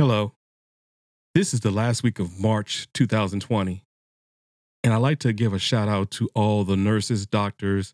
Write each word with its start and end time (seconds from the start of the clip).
Hello. 0.00 0.32
This 1.34 1.52
is 1.52 1.60
the 1.60 1.70
last 1.70 2.02
week 2.02 2.18
of 2.18 2.40
March 2.40 2.88
2020. 2.94 3.84
And 4.82 4.94
I'd 4.94 4.96
like 4.96 5.18
to 5.18 5.34
give 5.34 5.52
a 5.52 5.58
shout 5.58 5.90
out 5.90 6.10
to 6.12 6.30
all 6.34 6.64
the 6.64 6.74
nurses, 6.74 7.26
doctors, 7.26 7.92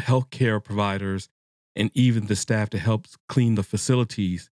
healthcare 0.00 0.64
providers, 0.64 1.28
and 1.76 1.90
even 1.92 2.28
the 2.28 2.36
staff 2.36 2.70
that 2.70 2.78
helps 2.78 3.18
clean 3.28 3.54
the 3.54 3.62
facilities. 3.62 4.48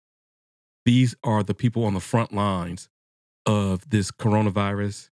These 0.83 1.13
are 1.23 1.43
the 1.43 1.53
people 1.53 1.85
on 1.85 1.93
the 1.93 1.99
front 1.99 2.33
lines 2.33 2.89
of 3.45 3.87
this 3.87 4.09
coronavirus. 4.09 5.11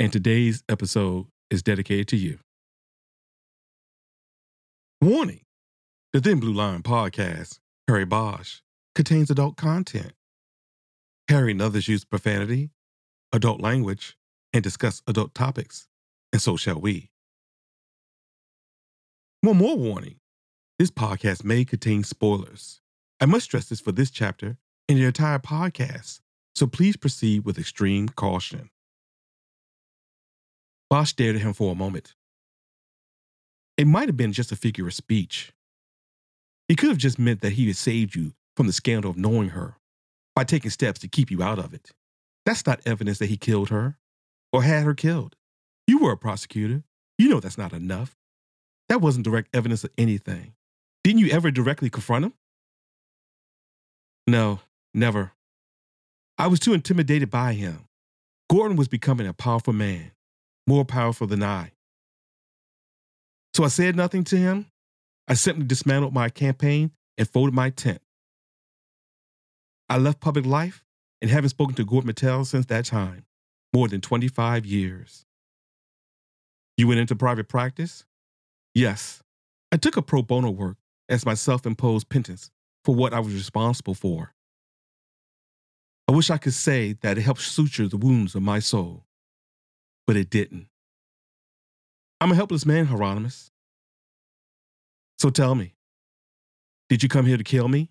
And 0.00 0.12
today's 0.12 0.64
episode 0.68 1.28
is 1.48 1.62
dedicated 1.62 2.08
to 2.08 2.16
you. 2.16 2.40
Warning 5.00 5.42
The 6.12 6.20
Thin 6.20 6.40
Blue 6.40 6.52
Line 6.52 6.82
podcast, 6.82 7.60
Harry 7.86 8.04
Bosch, 8.04 8.62
contains 8.96 9.30
adult 9.30 9.56
content. 9.56 10.10
And 11.30 11.60
others 11.60 11.88
use 11.88 12.04
profanity, 12.04 12.70
adult 13.32 13.60
language, 13.60 14.16
and 14.52 14.62
discuss 14.62 15.02
adult 15.06 15.34
topics, 15.34 15.86
and 16.32 16.40
so 16.40 16.56
shall 16.56 16.80
we. 16.80 17.10
One 19.42 19.58
more 19.58 19.76
warning 19.76 20.16
this 20.78 20.90
podcast 20.90 21.44
may 21.44 21.64
contain 21.64 22.04
spoilers. 22.04 22.80
I 23.20 23.26
must 23.26 23.44
stress 23.44 23.68
this 23.68 23.80
for 23.80 23.92
this 23.92 24.10
chapter 24.10 24.56
and 24.88 24.98
the 24.98 25.04
entire 25.04 25.38
podcast, 25.38 26.20
so 26.54 26.66
please 26.66 26.96
proceed 26.96 27.44
with 27.44 27.58
extreme 27.58 28.08
caution. 28.08 28.70
Bosch 30.88 31.10
stared 31.10 31.36
at 31.36 31.42
him 31.42 31.52
for 31.52 31.72
a 31.72 31.76
moment. 31.76 32.14
It 33.76 33.86
might 33.86 34.08
have 34.08 34.16
been 34.16 34.32
just 34.32 34.52
a 34.52 34.56
figure 34.56 34.86
of 34.86 34.94
speech. 34.94 35.52
He 36.68 36.74
could 36.74 36.88
have 36.88 36.98
just 36.98 37.18
meant 37.18 37.42
that 37.42 37.52
he 37.52 37.66
had 37.66 37.76
saved 37.76 38.14
you 38.14 38.32
from 38.56 38.66
the 38.66 38.72
scandal 38.72 39.10
of 39.10 39.16
knowing 39.16 39.50
her 39.50 39.76
by 40.38 40.44
taking 40.44 40.70
steps 40.70 41.00
to 41.00 41.08
keep 41.08 41.32
you 41.32 41.42
out 41.42 41.58
of 41.58 41.74
it. 41.74 41.90
That's 42.46 42.64
not 42.64 42.80
evidence 42.86 43.18
that 43.18 43.26
he 43.26 43.36
killed 43.36 43.70
her 43.70 43.98
or 44.52 44.62
had 44.62 44.84
her 44.84 44.94
killed. 44.94 45.34
You 45.88 45.98
were 45.98 46.12
a 46.12 46.16
prosecutor. 46.16 46.84
You 47.18 47.28
know 47.28 47.40
that's 47.40 47.58
not 47.58 47.72
enough. 47.72 48.14
That 48.88 49.00
wasn't 49.00 49.24
direct 49.24 49.48
evidence 49.52 49.82
of 49.82 49.90
anything. 49.98 50.52
Didn't 51.02 51.18
you 51.18 51.30
ever 51.30 51.50
directly 51.50 51.90
confront 51.90 52.26
him? 52.26 52.34
No, 54.28 54.60
never. 54.94 55.32
I 56.38 56.46
was 56.46 56.60
too 56.60 56.72
intimidated 56.72 57.30
by 57.30 57.54
him. 57.54 57.88
Gordon 58.48 58.76
was 58.76 58.86
becoming 58.86 59.26
a 59.26 59.32
powerful 59.32 59.72
man, 59.72 60.12
more 60.68 60.84
powerful 60.84 61.26
than 61.26 61.42
I. 61.42 61.72
So 63.54 63.64
I 63.64 63.68
said 63.68 63.96
nothing 63.96 64.22
to 64.22 64.36
him. 64.36 64.66
I 65.26 65.34
simply 65.34 65.64
dismantled 65.64 66.14
my 66.14 66.28
campaign 66.28 66.92
and 67.18 67.28
folded 67.28 67.54
my 67.54 67.70
tent. 67.70 68.00
I 69.88 69.96
left 69.98 70.20
public 70.20 70.44
life 70.44 70.84
and 71.22 71.30
haven't 71.30 71.50
spoken 71.50 71.74
to 71.76 71.84
Gordon 71.84 72.12
Mittel 72.12 72.46
since 72.46 72.66
that 72.66 72.84
time, 72.84 73.24
more 73.74 73.88
than 73.88 74.00
25 74.00 74.66
years. 74.66 75.24
You 76.76 76.86
went 76.86 77.00
into 77.00 77.16
private 77.16 77.48
practice? 77.48 78.04
Yes. 78.74 79.22
I 79.72 79.76
took 79.76 79.96
a 79.96 80.02
pro 80.02 80.22
bono 80.22 80.50
work 80.50 80.76
as 81.08 81.26
my 81.26 81.34
self 81.34 81.66
imposed 81.66 82.08
penance 82.08 82.50
for 82.84 82.94
what 82.94 83.12
I 83.12 83.20
was 83.20 83.34
responsible 83.34 83.94
for. 83.94 84.34
I 86.06 86.12
wish 86.12 86.30
I 86.30 86.38
could 86.38 86.54
say 86.54 86.94
that 87.02 87.18
it 87.18 87.22
helped 87.22 87.42
suture 87.42 87.88
the 87.88 87.96
wounds 87.96 88.34
of 88.34 88.42
my 88.42 88.60
soul, 88.60 89.04
but 90.06 90.16
it 90.16 90.30
didn't. 90.30 90.68
I'm 92.20 92.32
a 92.32 92.34
helpless 92.34 92.64
man, 92.64 92.86
Hieronymus. 92.86 93.50
So 95.18 95.30
tell 95.30 95.54
me, 95.54 95.74
did 96.88 97.02
you 97.02 97.08
come 97.08 97.26
here 97.26 97.36
to 97.36 97.44
kill 97.44 97.68
me? 97.68 97.90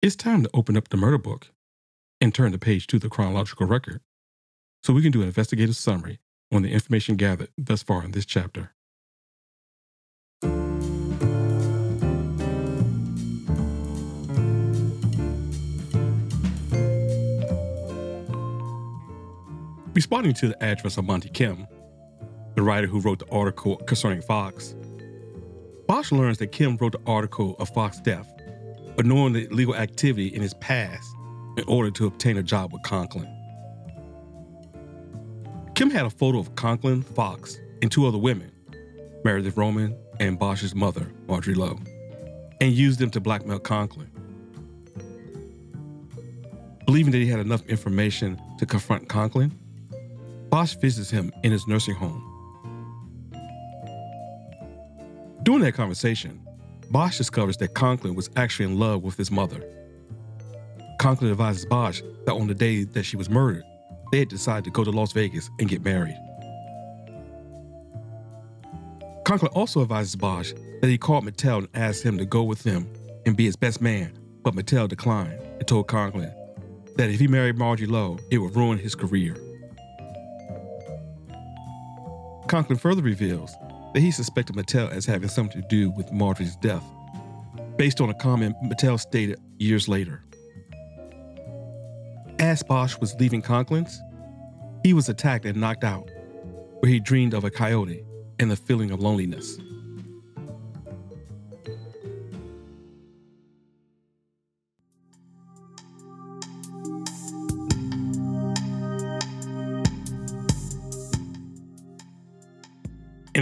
It's 0.00 0.16
time 0.16 0.42
to 0.44 0.50
open 0.54 0.76
up 0.76 0.88
the 0.88 0.96
murder 0.96 1.18
book 1.18 1.50
and 2.20 2.34
turn 2.34 2.52
the 2.52 2.58
page 2.58 2.86
to 2.88 2.98
the 2.98 3.08
chronological 3.08 3.66
record 3.66 4.00
so 4.82 4.92
we 4.92 5.02
can 5.02 5.12
do 5.12 5.20
an 5.20 5.26
investigative 5.26 5.76
summary 5.76 6.20
on 6.52 6.62
the 6.62 6.70
information 6.72 7.16
gathered 7.16 7.50
thus 7.58 7.82
far 7.82 8.04
in 8.04 8.12
this 8.12 8.26
chapter. 8.26 8.72
Responding 20.02 20.34
to 20.34 20.48
the 20.48 20.60
address 20.60 20.98
of 20.98 21.04
Monte 21.04 21.28
Kim, 21.28 21.64
the 22.56 22.62
writer 22.62 22.88
who 22.88 22.98
wrote 22.98 23.20
the 23.20 23.30
article 23.30 23.76
concerning 23.76 24.20
Fox, 24.20 24.74
Bosch 25.86 26.10
learns 26.10 26.38
that 26.38 26.48
Kim 26.48 26.76
wrote 26.78 26.90
the 26.90 27.00
article 27.06 27.54
of 27.60 27.68
Fox's 27.68 28.00
death, 28.00 28.28
ignoring 28.98 29.32
the 29.32 29.48
illegal 29.48 29.76
activity 29.76 30.26
in 30.26 30.42
his 30.42 30.54
past 30.54 31.08
in 31.56 31.62
order 31.68 31.88
to 31.92 32.08
obtain 32.08 32.36
a 32.36 32.42
job 32.42 32.72
with 32.72 32.82
Conklin. 32.82 33.28
Kim 35.76 35.88
had 35.88 36.04
a 36.04 36.10
photo 36.10 36.40
of 36.40 36.52
Conklin, 36.56 37.04
Fox, 37.04 37.60
and 37.80 37.88
two 37.88 38.04
other 38.04 38.18
women, 38.18 38.50
Meredith 39.22 39.56
Roman 39.56 39.96
and 40.18 40.36
Bosch's 40.36 40.74
mother, 40.74 41.12
Marjorie 41.28 41.54
Lowe, 41.54 41.78
and 42.60 42.72
used 42.72 42.98
them 42.98 43.10
to 43.10 43.20
blackmail 43.20 43.60
Conklin. 43.60 44.10
Believing 46.86 47.12
that 47.12 47.18
he 47.18 47.28
had 47.28 47.38
enough 47.38 47.64
information 47.68 48.42
to 48.58 48.66
confront 48.66 49.08
Conklin, 49.08 49.56
Bosch 50.52 50.74
visits 50.74 51.08
him 51.08 51.32
in 51.44 51.50
his 51.50 51.66
nursing 51.66 51.94
home. 51.94 52.22
During 55.44 55.62
that 55.62 55.72
conversation, 55.72 56.46
Bosch 56.90 57.16
discovers 57.16 57.56
that 57.56 57.72
Conklin 57.72 58.14
was 58.14 58.28
actually 58.36 58.66
in 58.66 58.78
love 58.78 59.02
with 59.02 59.16
his 59.16 59.30
mother. 59.30 59.64
Conklin 61.00 61.30
advises 61.30 61.64
Bosch 61.64 62.02
that 62.26 62.34
on 62.34 62.48
the 62.48 62.54
day 62.54 62.84
that 62.84 63.04
she 63.04 63.16
was 63.16 63.30
murdered, 63.30 63.64
they 64.12 64.18
had 64.18 64.28
decided 64.28 64.64
to 64.64 64.70
go 64.70 64.84
to 64.84 64.90
Las 64.90 65.12
Vegas 65.12 65.48
and 65.58 65.70
get 65.70 65.82
married. 65.82 66.18
Conklin 69.24 69.52
also 69.54 69.80
advises 69.80 70.16
Bosch 70.16 70.52
that 70.82 70.88
he 70.88 70.98
called 70.98 71.24
Mittel 71.24 71.60
and 71.60 71.68
asked 71.72 72.02
him 72.02 72.18
to 72.18 72.26
go 72.26 72.42
with 72.42 72.62
him 72.62 72.86
and 73.24 73.38
be 73.38 73.46
his 73.46 73.56
best 73.56 73.80
man, 73.80 74.12
but 74.42 74.54
Mittel 74.54 74.86
declined 74.86 75.40
and 75.40 75.66
told 75.66 75.88
Conklin 75.88 76.30
that 76.96 77.08
if 77.08 77.18
he 77.18 77.26
married 77.26 77.56
Margie 77.56 77.86
Lowe, 77.86 78.18
it 78.30 78.36
would 78.36 78.54
ruin 78.54 78.76
his 78.76 78.94
career. 78.94 79.34
Conklin 82.52 82.78
further 82.78 83.00
reveals 83.00 83.56
that 83.94 84.00
he 84.00 84.10
suspected 84.10 84.54
Mittel 84.54 84.90
as 84.90 85.06
having 85.06 85.30
something 85.30 85.62
to 85.62 85.68
do 85.68 85.90
with 85.92 86.12
Marjorie's 86.12 86.54
death, 86.56 86.84
based 87.78 87.98
on 87.98 88.10
a 88.10 88.14
comment 88.14 88.54
Mittel 88.62 89.00
stated 89.00 89.40
years 89.58 89.88
later. 89.88 90.22
As 92.38 92.62
Bosch 92.62 92.98
was 92.98 93.14
leaving 93.14 93.40
Conklin's, 93.40 94.02
he 94.82 94.92
was 94.92 95.08
attacked 95.08 95.46
and 95.46 95.58
knocked 95.58 95.82
out, 95.82 96.10
where 96.80 96.92
he 96.92 97.00
dreamed 97.00 97.32
of 97.32 97.44
a 97.44 97.50
coyote 97.50 98.04
and 98.38 98.50
the 98.50 98.56
feeling 98.56 98.90
of 98.90 99.00
loneliness. 99.00 99.56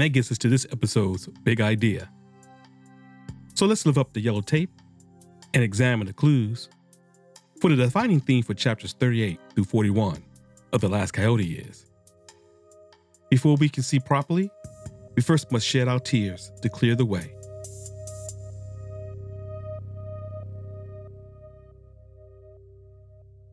And 0.01 0.07
that 0.07 0.15
gets 0.15 0.33
us 0.33 0.39
to 0.39 0.49
this 0.49 0.67
episode's 0.73 1.27
big 1.45 1.61
idea. 1.61 2.09
So 3.53 3.67
let's 3.67 3.85
lift 3.85 3.99
up 3.99 4.15
the 4.15 4.21
yellow 4.23 4.41
tape 4.41 4.71
and 5.53 5.63
examine 5.63 6.07
the 6.07 6.15
clues 6.15 6.71
for 7.61 7.69
the 7.69 7.77
defining 7.77 8.19
theme 8.19 8.43
for 8.43 8.55
chapters 8.55 8.95
38 8.95 9.39
through 9.55 9.65
41 9.65 10.23
of 10.73 10.81
The 10.81 10.89
Last 10.89 11.13
Coyote 11.13 11.53
is. 11.53 11.85
Before 13.29 13.57
we 13.57 13.69
can 13.69 13.83
see 13.83 14.01
properly, 14.01 14.51
we 15.17 15.23
first 15.23 15.53
must 15.53 15.67
shed 15.67 15.87
our 15.87 16.01
tears 16.01 16.51
to 16.63 16.71
clear 16.71 16.95
the 16.95 17.05
way. 17.05 17.35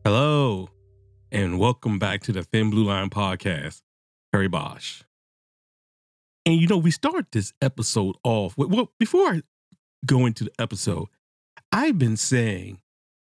Hello, 0.02 0.70
and 1.30 1.58
welcome 1.58 1.98
back 1.98 2.22
to 2.22 2.32
the 2.32 2.42
Thin 2.42 2.70
Blue 2.70 2.84
Line 2.84 3.10
podcast, 3.10 3.82
Harry 4.32 4.48
Bosch. 4.48 5.02
And 6.48 6.58
you 6.58 6.66
know, 6.66 6.78
we 6.78 6.90
start 6.90 7.30
this 7.30 7.52
episode 7.60 8.16
off 8.24 8.56
with, 8.56 8.70
well, 8.70 8.90
before 8.98 9.26
I 9.26 9.42
go 10.06 10.24
into 10.24 10.44
the 10.44 10.50
episode, 10.58 11.08
I've 11.70 11.98
been 11.98 12.16
saying 12.16 12.80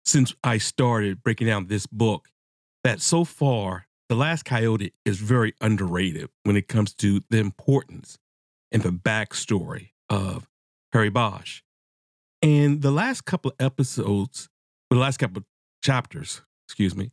since 0.07 0.35
I 0.43 0.57
started 0.57 1.23
breaking 1.23 1.47
down 1.47 1.67
this 1.67 1.87
book 1.87 2.29
that 2.83 3.03
so 3.03 3.25
far, 3.25 3.87
The 4.09 4.15
Last 4.15 4.47
Coyote 4.47 4.95
is 5.05 5.19
very 5.19 5.53
underrated 5.61 6.31
when 6.45 6.57
it 6.57 6.67
comes 6.67 6.95
to 6.95 7.21
the 7.29 7.37
importance 7.37 8.17
and 8.73 8.83
the 8.83 8.89
backstory 8.89 9.91
of 10.09 10.49
Harry 10.95 11.11
Bosch. 11.11 11.61
And 12.41 12.81
the 12.81 12.91
last 12.91 13.27
couple 13.27 13.51
of 13.51 13.57
episodes, 13.61 14.49
the 14.89 14.97
last 14.97 15.19
couple 15.19 15.43
chapters, 15.85 16.41
excuse 16.67 16.97
me, 16.97 17.11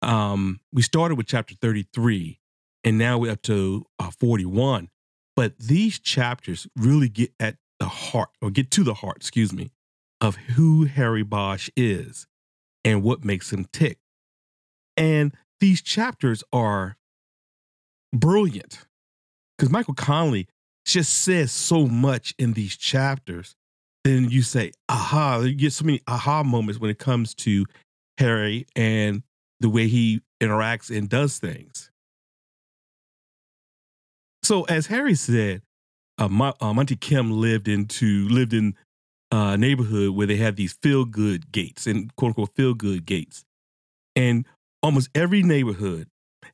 um, 0.00 0.60
we 0.72 0.82
started 0.82 1.16
with 1.16 1.26
chapter 1.26 1.56
33 1.56 2.38
and 2.84 2.96
now 2.96 3.18
we're 3.18 3.32
up 3.32 3.42
to 3.42 3.84
uh, 3.98 4.12
41. 4.12 4.90
But 5.36 5.58
these 5.58 5.98
chapters 5.98 6.66
really 6.76 7.08
get 7.08 7.32
at 7.40 7.56
the 7.78 7.86
heart, 7.86 8.30
or 8.42 8.50
get 8.50 8.70
to 8.72 8.84
the 8.84 8.94
heart, 8.94 9.16
excuse 9.16 9.52
me, 9.52 9.70
of 10.20 10.36
who 10.36 10.84
Harry 10.84 11.22
Bosch 11.22 11.70
is 11.76 12.26
and 12.84 13.02
what 13.02 13.24
makes 13.24 13.52
him 13.52 13.66
tick. 13.72 13.98
And 14.96 15.34
these 15.60 15.80
chapters 15.80 16.44
are 16.52 16.96
brilliant 18.12 18.86
because 19.56 19.70
Michael 19.70 19.94
Connelly 19.94 20.46
just 20.84 21.14
says 21.14 21.52
so 21.52 21.86
much 21.86 22.34
in 22.38 22.54
these 22.54 22.76
chapters. 22.76 23.54
Then 24.04 24.30
you 24.30 24.42
say, 24.42 24.72
aha, 24.88 25.40
you 25.40 25.54
get 25.54 25.72
so 25.72 25.84
many 25.84 26.00
aha 26.06 26.42
moments 26.42 26.80
when 26.80 26.90
it 26.90 26.98
comes 26.98 27.34
to 27.36 27.66
Harry 28.18 28.66
and 28.74 29.22
the 29.60 29.68
way 29.68 29.88
he 29.88 30.22
interacts 30.40 30.94
and 30.94 31.08
does 31.08 31.38
things. 31.38 31.89
So, 34.50 34.64
as 34.64 34.88
Harry 34.88 35.14
said, 35.14 35.62
uh, 36.18 36.24
uh, 36.60 36.74
Monte 36.74 36.96
Kim 36.96 37.30
lived 37.30 37.68
into 37.68 38.28
lived 38.30 38.52
in 38.52 38.74
uh, 39.30 39.54
neighborhood 39.54 40.10
where 40.10 40.26
they 40.26 40.38
had 40.38 40.56
these 40.56 40.76
feel 40.82 41.04
good 41.04 41.52
gates 41.52 41.86
and 41.86 42.12
quote 42.16 42.30
unquote 42.30 42.56
feel 42.56 42.74
good 42.74 43.06
gates. 43.06 43.44
And 44.16 44.44
almost 44.82 45.08
every 45.14 45.44
neighborhood 45.44 46.08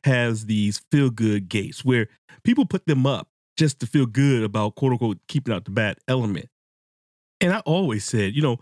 has 0.05 0.45
these 0.45 0.83
feel 0.93 1.09
good 1.09 1.49
gates 1.49 1.87
where 1.87 2.09
people 2.45 2.67
put 2.67 2.85
them 2.85 3.07
up 3.07 3.29
just 3.57 3.81
to 3.81 3.87
feel 3.87 4.05
good 4.05 4.43
about 4.43 4.75
quote 4.75 4.93
unquote 4.93 5.17
keeping 5.27 5.55
out 5.55 5.65
the 5.65 5.71
bad 5.71 5.97
element. 6.07 6.49
And 7.41 7.51
I 7.51 7.61
always 7.61 8.05
said, 8.05 8.35
you 8.35 8.43
know, 8.43 8.59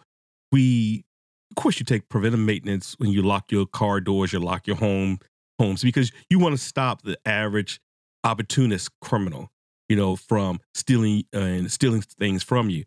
we, 0.53 1.03
of 1.51 1.61
course, 1.61 1.81
you 1.81 1.85
take 1.85 2.09
preventive 2.09 2.39
maintenance 2.39 2.95
when 3.01 3.11
you 3.11 3.23
lock 3.23 3.51
your 3.51 3.67
car 3.67 4.01
doors, 4.01 4.33
you 4.33 4.39
lock 4.39 4.69
your 4.69 4.77
home 4.77 5.19
homes 5.59 5.83
because 5.83 6.13
you 6.31 6.39
want 6.39 6.57
to 6.57 6.65
stop 6.65 7.03
the 7.03 7.19
average 7.27 7.81
opportunist 8.25 8.91
criminal, 9.01 9.51
you 9.89 9.97
know, 9.97 10.17
from 10.17 10.61
stealing 10.75 11.25
uh, 11.35 11.39
and 11.41 11.71
stealing 11.71 12.03
things 12.03 12.43
from 12.43 12.71
you. 12.71 12.85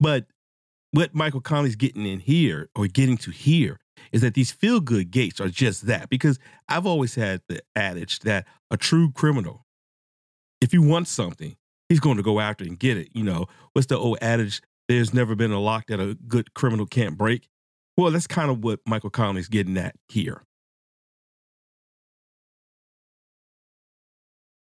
But 0.00 0.26
what 0.92 1.14
Michael 1.14 1.40
Connelly's 1.40 1.76
getting 1.76 2.06
in 2.06 2.20
here 2.20 2.70
or 2.74 2.86
getting 2.86 3.18
to 3.18 3.30
here 3.30 3.78
is 4.12 4.22
that 4.22 4.34
these 4.34 4.50
feel 4.50 4.80
good 4.80 5.10
gates 5.10 5.40
are 5.40 5.48
just 5.48 5.86
that. 5.86 6.08
Because 6.08 6.38
I've 6.68 6.86
always 6.86 7.14
had 7.14 7.42
the 7.48 7.60
adage 7.76 8.20
that 8.20 8.46
a 8.70 8.76
true 8.76 9.12
criminal, 9.12 9.66
if 10.60 10.72
he 10.72 10.78
wants 10.78 11.10
something, 11.10 11.56
he's 11.88 12.00
going 12.00 12.16
to 12.16 12.22
go 12.22 12.40
after 12.40 12.64
and 12.64 12.78
get 12.78 12.96
it. 12.96 13.08
You 13.12 13.24
know, 13.24 13.46
what's 13.72 13.86
the 13.86 13.98
old 13.98 14.18
adage? 14.22 14.62
There's 14.88 15.12
never 15.12 15.34
been 15.34 15.52
a 15.52 15.60
lock 15.60 15.86
that 15.88 16.00
a 16.00 16.16
good 16.26 16.54
criminal 16.54 16.86
can't 16.86 17.18
break. 17.18 17.48
Well, 17.96 18.10
that's 18.10 18.26
kind 18.26 18.50
of 18.50 18.64
what 18.64 18.80
Michael 18.86 19.10
Connelly's 19.10 19.48
getting 19.48 19.76
at 19.76 19.94
here. 20.08 20.44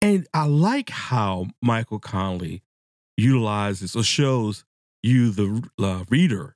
And 0.01 0.28
I 0.34 0.46
like 0.46 0.90
how 0.90 1.48
Michael 1.62 2.00
Connelly 2.00 2.63
utilizes 3.18 3.96
or 3.96 4.04
shows 4.04 4.63
you, 5.04 5.31
the 5.31 5.69
uh, 5.80 6.04
reader, 6.10 6.56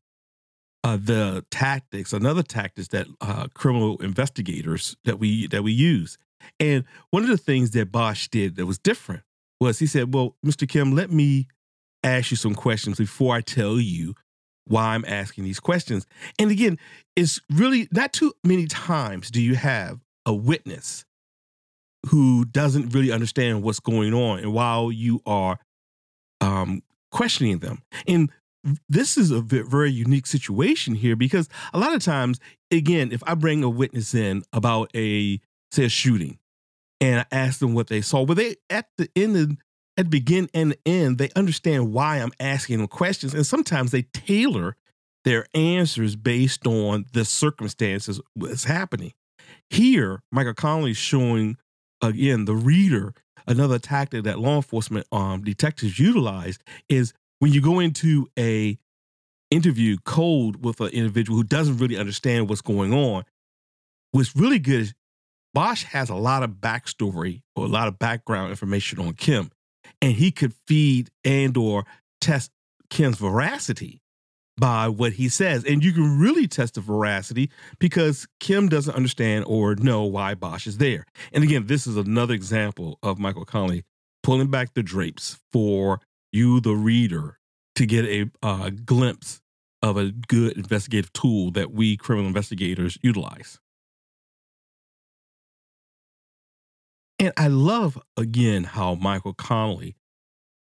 uh, 0.84 0.98
the 0.98 1.46
tactics, 1.50 2.14
another 2.14 2.44
tactics 2.44 2.90
that 2.90 3.08
uh, 3.22 3.48
criminal 3.54 3.98
investigators 4.02 4.98
that 5.06 5.20
we 5.20 5.48
that 5.48 5.64
we 5.64 5.72
use. 5.72 6.18
And 6.60 6.84
one 7.10 7.24
of 7.24 7.30
the 7.30 7.38
things 7.38 7.72
that 7.72 7.92
Bosch 7.92 8.28
did 8.28 8.58
that 8.58 8.66
was 8.66 8.78
different 8.78 9.24
was 9.60 9.80
he 9.80 9.88
said, 9.88 10.14
"Well, 10.14 10.36
Mr. 10.46 10.68
Kim, 10.68 10.94
let 10.94 11.12
me 11.12 11.48
ask 12.04 12.32
you 12.32 12.38
some 12.38 12.56
questions 12.56 12.98
before 12.98 13.36
I 13.36 13.42
tell 13.42 13.80
you 13.80 14.14
why 14.66 14.94
I'm 14.94 15.06
asking 15.06 15.46
these 15.46 15.60
questions." 15.60 16.06
And 16.38 16.52
again, 16.52 16.78
it's 17.16 17.40
really 17.50 17.88
not 17.92 18.12
too 18.12 18.34
many 18.44 18.68
times 18.68 19.32
do 19.32 19.42
you 19.42 19.56
have 19.56 20.00
a 20.26 20.34
witness 20.34 21.06
who 22.08 22.46
doesn't 22.46 22.94
really 22.94 23.12
understand 23.12 23.64
what's 23.64 23.80
going 23.80 24.14
on, 24.14 24.40
and 24.40 24.54
while 24.54 24.92
you 24.92 25.22
are 25.26 25.60
um, 26.42 26.84
questioning 27.12 27.60
them. 27.60 27.82
And 28.08 28.30
this 28.88 29.18
is 29.18 29.32
a 29.32 29.42
very 29.42 29.92
unique 29.92 30.28
situation 30.28 30.96
here 30.96 31.16
because 31.16 31.50
a 31.74 31.80
lot 31.80 31.94
of 31.94 32.02
times, 32.02 32.40
again, 32.72 33.12
if 33.12 33.22
I 33.26 33.36
bring 33.36 33.64
a 33.64 33.70
witness 33.70 34.14
in 34.14 34.44
about 34.54 34.90
a 34.96 35.40
say 35.72 35.86
a 35.86 35.90
shooting, 35.90 36.40
and 37.02 37.22
I 37.22 37.26
ask 37.32 37.60
them 37.60 37.74
what 37.74 37.88
they 37.88 38.02
saw, 38.02 38.26
but 38.26 38.38
they 38.38 38.56
at 38.70 38.88
the 38.98 39.10
end 39.16 39.36
of 39.38 39.58
at 39.98 40.06
the 40.06 40.10
begin 40.10 40.50
and 40.54 40.76
end, 40.86 41.18
they 41.18 41.30
understand 41.36 41.94
why 41.94 42.18
I'm 42.18 42.32
asking 42.40 42.80
them 42.80 42.88
questions, 42.88 43.34
and 43.34 43.46
sometimes 43.46 43.92
they 43.92 44.04
tailor 44.14 44.76
their 45.24 45.46
answers 45.54 46.16
based 46.16 46.66
on 46.68 47.06
the 47.14 47.26
circumstances 47.26 48.20
that's 48.36 48.66
happening. 48.66 49.14
Here, 49.70 50.22
Michael 50.32 50.54
Connelly's 50.54 50.98
showing 50.98 51.58
again 52.04 52.46
the 52.46 52.56
reader 52.56 53.14
another 53.48 53.80
tactic 53.80 54.24
that 54.24 54.40
law 54.40 54.58
enforcement 54.58 55.08
um, 55.12 55.44
detectives 55.44 55.98
utilize 56.00 56.60
is 56.90 57.14
when 57.40 57.52
you 57.52 57.62
go 57.62 57.80
into 57.80 58.28
a 58.38 58.78
interview 59.52 59.98
cold 60.06 60.64
with 60.64 60.82
an 60.82 60.90
individual 60.90 61.38
who 61.38 61.44
doesn't 61.44 61.78
really 61.78 61.98
understand 61.98 62.50
what's 62.50 62.62
going 62.62 62.94
on, 62.94 63.24
what's 64.12 64.36
really 64.36 64.60
good 64.60 64.82
is 64.82 64.94
Bosch 65.54 65.84
has 65.84 66.10
a 66.10 66.16
lot 66.16 66.42
of 66.42 66.52
backstory 66.52 67.42
or 67.56 67.66
a 67.66 67.68
lot 67.70 67.88
of 67.88 68.00
background 68.00 68.50
information 68.50 69.00
on 69.00 69.14
Kim, 69.14 69.52
and 70.02 70.14
he 70.14 70.32
could 70.32 70.54
feed 70.68 71.10
and 71.24 71.56
or 71.56 71.86
test 72.20 72.52
Kim's 72.90 73.18
veracity 73.18 74.02
by 74.58 74.88
what 74.88 75.14
he 75.14 75.30
says. 75.30 75.64
And 75.66 75.84
you 75.84 75.92
can 75.94 76.20
really 76.20 76.48
test 76.48 76.76
the 76.76 76.82
veracity 76.82 77.50
because 77.80 78.28
Kim 78.40 78.70
doesn't 78.70 78.96
understand 78.96 79.46
or 79.48 79.76
know 79.76 80.04
why 80.04 80.36
Bosch 80.36 80.68
is 80.68 80.78
there. 80.78 81.06
And 81.32 81.44
again, 81.44 81.68
this 81.68 81.88
is 81.88 81.98
another 81.98 82.34
example 82.34 83.00
of 83.02 83.20
Michael 83.20 83.46
Connelly 83.46 83.84
pulling 84.22 84.50
back 84.50 84.74
the 84.74 84.84
drapes 84.84 85.38
for 85.52 86.00
you, 86.32 86.60
the 86.60 86.76
reader, 86.76 87.40
to 87.76 87.86
get 87.86 88.06
a 88.06 88.30
uh, 88.42 88.70
glimpse 88.70 89.42
of 89.82 89.98
a 89.98 90.12
good 90.12 90.54
investigative 90.54 91.12
tool 91.14 91.52
that 91.52 91.72
we 91.72 91.98
criminal 91.98 92.28
investigators 92.28 92.98
utilize. 93.02 93.60
And 97.20 97.34
I 97.38 97.48
love 97.48 98.02
again 98.18 98.64
how 98.64 98.96
Michael 98.96 99.34
Connelly 99.34 99.96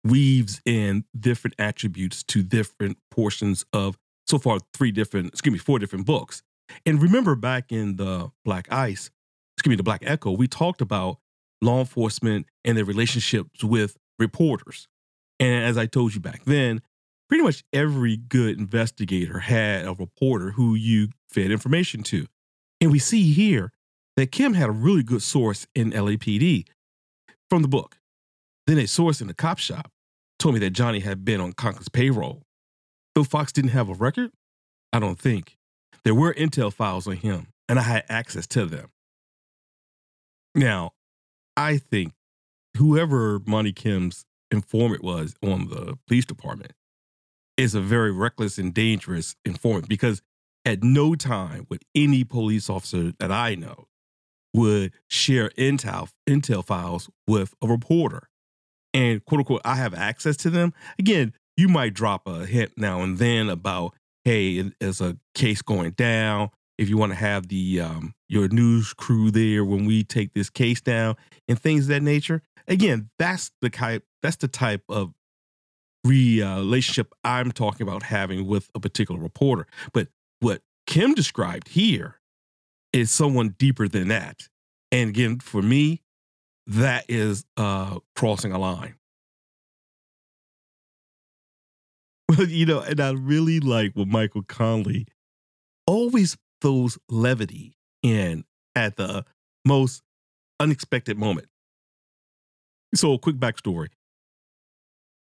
weaves 0.04 0.60
in 0.64 1.04
different 1.18 1.54
attributes 1.58 2.22
to 2.24 2.42
different 2.42 2.98
portions 3.10 3.64
of 3.72 3.96
so 4.26 4.38
far 4.38 4.58
three 4.74 4.92
different, 4.92 5.28
excuse 5.28 5.52
me, 5.52 5.58
four 5.58 5.78
different 5.78 6.06
books. 6.06 6.42
And 6.84 7.00
remember 7.00 7.34
back 7.34 7.72
in 7.72 7.96
the 7.96 8.30
Black 8.44 8.70
Ice, 8.70 9.10
excuse 9.56 9.70
me, 9.70 9.76
the 9.76 9.82
Black 9.82 10.02
Echo, 10.04 10.32
we 10.32 10.46
talked 10.46 10.80
about 10.80 11.18
law 11.60 11.80
enforcement 11.80 12.46
and 12.64 12.76
their 12.76 12.84
relationships 12.84 13.64
with 13.64 13.96
reporters. 14.18 14.86
And 15.40 15.64
as 15.64 15.78
I 15.78 15.86
told 15.86 16.14
you 16.14 16.20
back 16.20 16.44
then, 16.44 16.82
pretty 17.28 17.44
much 17.44 17.64
every 17.72 18.16
good 18.16 18.58
investigator 18.58 19.40
had 19.40 19.86
a 19.86 19.94
reporter 19.94 20.52
who 20.52 20.74
you 20.74 21.08
fed 21.30 21.50
information 21.50 22.02
to. 22.04 22.26
And 22.80 22.90
we 22.90 22.98
see 22.98 23.32
here 23.32 23.72
that 24.16 24.32
Kim 24.32 24.54
had 24.54 24.68
a 24.68 24.72
really 24.72 25.02
good 25.02 25.22
source 25.22 25.66
in 25.74 25.92
LAPD 25.92 26.66
from 27.48 27.62
the 27.62 27.68
book. 27.68 27.97
Then 28.68 28.78
a 28.78 28.86
source 28.86 29.22
in 29.22 29.28
the 29.28 29.34
cop 29.34 29.56
shop 29.56 29.90
told 30.38 30.54
me 30.54 30.58
that 30.60 30.70
Johnny 30.70 31.00
had 31.00 31.24
been 31.24 31.40
on 31.40 31.54
Conklin's 31.54 31.88
payroll. 31.88 32.42
Though 33.14 33.24
Fox 33.24 33.50
didn't 33.50 33.70
have 33.70 33.88
a 33.88 33.94
record, 33.94 34.30
I 34.92 34.98
don't 34.98 35.18
think. 35.18 35.56
There 36.04 36.14
were 36.14 36.34
intel 36.34 36.70
files 36.70 37.06
on 37.08 37.16
him, 37.16 37.46
and 37.66 37.78
I 37.78 37.82
had 37.82 38.04
access 38.10 38.46
to 38.48 38.66
them. 38.66 38.90
Now, 40.54 40.90
I 41.56 41.78
think 41.78 42.12
whoever 42.76 43.40
Monte 43.46 43.72
Kim's 43.72 44.26
informant 44.50 45.02
was 45.02 45.34
on 45.42 45.70
the 45.70 45.96
police 46.06 46.26
department 46.26 46.72
is 47.56 47.74
a 47.74 47.80
very 47.80 48.12
reckless 48.12 48.58
and 48.58 48.74
dangerous 48.74 49.34
informant 49.46 49.88
because 49.88 50.20
at 50.66 50.82
no 50.82 51.14
time 51.14 51.66
would 51.70 51.84
any 51.94 52.22
police 52.22 52.68
officer 52.68 53.14
that 53.18 53.32
I 53.32 53.54
know 53.54 53.86
would 54.52 54.92
share 55.08 55.48
intel 55.56 56.10
intel 56.28 56.62
files 56.62 57.08
with 57.26 57.54
a 57.62 57.66
reporter. 57.66 58.27
And 58.98 59.24
quote 59.24 59.38
unquote, 59.38 59.60
I 59.64 59.76
have 59.76 59.94
access 59.94 60.36
to 60.38 60.50
them. 60.50 60.74
Again, 60.98 61.32
you 61.56 61.68
might 61.68 61.94
drop 61.94 62.26
a 62.26 62.44
hint 62.44 62.72
now 62.76 63.02
and 63.02 63.16
then 63.16 63.48
about, 63.48 63.94
hey, 64.24 64.60
there's 64.80 65.00
a 65.00 65.16
case 65.36 65.62
going 65.62 65.92
down. 65.92 66.50
If 66.78 66.88
you 66.88 66.96
want 66.96 67.12
to 67.12 67.16
have 67.16 67.46
the 67.46 67.80
um, 67.80 68.14
your 68.28 68.48
news 68.48 68.92
crew 68.92 69.30
there 69.30 69.64
when 69.64 69.84
we 69.84 70.02
take 70.02 70.34
this 70.34 70.50
case 70.50 70.80
down 70.80 71.14
and 71.46 71.60
things 71.60 71.84
of 71.84 71.88
that 71.90 72.02
nature. 72.02 72.42
Again, 72.66 73.08
that's 73.20 73.52
the 73.60 73.70
type 73.70 74.04
that's 74.20 74.36
the 74.36 74.48
type 74.48 74.82
of 74.88 75.14
relationship 76.04 77.12
I'm 77.22 77.52
talking 77.52 77.86
about 77.86 78.02
having 78.02 78.48
with 78.48 78.68
a 78.74 78.80
particular 78.80 79.20
reporter. 79.20 79.68
But 79.92 80.08
what 80.40 80.62
Kim 80.88 81.14
described 81.14 81.68
here 81.68 82.18
is 82.92 83.12
someone 83.12 83.54
deeper 83.58 83.86
than 83.86 84.08
that. 84.08 84.48
And 84.90 85.10
again, 85.10 85.38
for 85.38 85.62
me, 85.62 86.02
that 86.68 87.06
is 87.08 87.44
uh, 87.56 87.98
crossing 88.14 88.52
a 88.52 88.58
line. 88.58 88.94
Well, 92.36 92.46
you 92.46 92.66
know, 92.66 92.80
and 92.80 93.00
I 93.00 93.12
really 93.12 93.58
like 93.58 93.92
what 93.94 94.06
Michael 94.06 94.42
Connelly 94.42 95.06
always 95.86 96.36
throws 96.60 96.98
levity 97.08 97.72
in 98.02 98.44
at 98.76 98.96
the 98.96 99.24
most 99.64 100.02
unexpected 100.60 101.16
moment. 101.16 101.48
So, 102.94 103.14
a 103.14 103.18
quick 103.18 103.36
backstory 103.36 103.88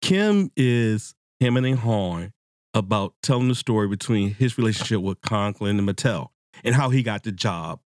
Kim 0.02 0.52
is 0.58 1.14
hemming 1.40 1.66
and 1.66 1.80
hawing 1.80 2.32
about 2.74 3.14
telling 3.22 3.50
the 3.50 3.56
story 3.56 3.88
between 3.88 4.34
his 4.34 4.58
relationship 4.58 5.02
with 5.02 5.22
Conklin 5.22 5.78
and 5.78 5.88
Mittel 5.88 6.30
and 6.64 6.74
how 6.74 6.90
he 6.90 7.04
got 7.04 7.22
the 7.22 7.32
job 7.32 7.82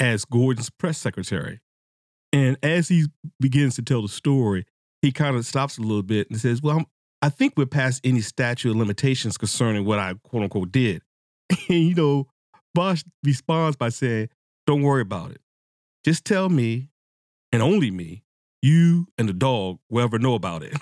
as 0.00 0.24
Gordon's 0.24 0.70
press 0.70 0.98
secretary. 0.98 1.60
And 2.34 2.58
as 2.64 2.88
he 2.88 3.06
begins 3.38 3.76
to 3.76 3.82
tell 3.82 4.02
the 4.02 4.08
story, 4.08 4.66
he 5.02 5.12
kind 5.12 5.36
of 5.36 5.46
stops 5.46 5.78
a 5.78 5.82
little 5.82 6.02
bit 6.02 6.28
and 6.28 6.40
says, 6.40 6.60
Well, 6.60 6.78
I'm, 6.78 6.86
i 7.22 7.28
think 7.28 7.54
we're 7.56 7.64
past 7.64 8.00
any 8.02 8.20
statute 8.20 8.70
of 8.70 8.76
limitations 8.76 9.38
concerning 9.38 9.84
what 9.84 10.00
I 10.00 10.14
quote 10.24 10.42
unquote 10.42 10.72
did. 10.72 11.00
And, 11.68 11.78
you 11.78 11.94
know, 11.94 12.26
Bosch 12.74 13.04
responds 13.22 13.76
by 13.76 13.90
saying, 13.90 14.30
Don't 14.66 14.82
worry 14.82 15.02
about 15.02 15.30
it. 15.30 15.40
Just 16.04 16.24
tell 16.24 16.48
me, 16.48 16.88
and 17.52 17.62
only 17.62 17.92
me, 17.92 18.24
you 18.62 19.06
and 19.16 19.28
the 19.28 19.32
dog 19.32 19.78
will 19.88 20.02
ever 20.02 20.18
know 20.18 20.34
about 20.34 20.64
it. 20.64 20.76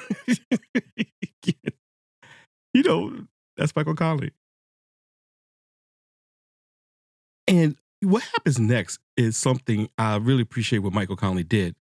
you 2.73 2.83
know, 2.83 3.27
that's 3.59 3.77
Michael 3.77 3.95
Connelly. 3.95 4.31
And 7.47 7.77
what 8.03 8.23
happens 8.23 8.59
next 8.59 8.99
is 9.17 9.37
something 9.37 9.89
I 9.97 10.17
really 10.17 10.43
appreciate 10.43 10.81
what 10.81 10.93
Michael 10.93 11.17
Connelly 11.17 11.45
did. 11.45 11.77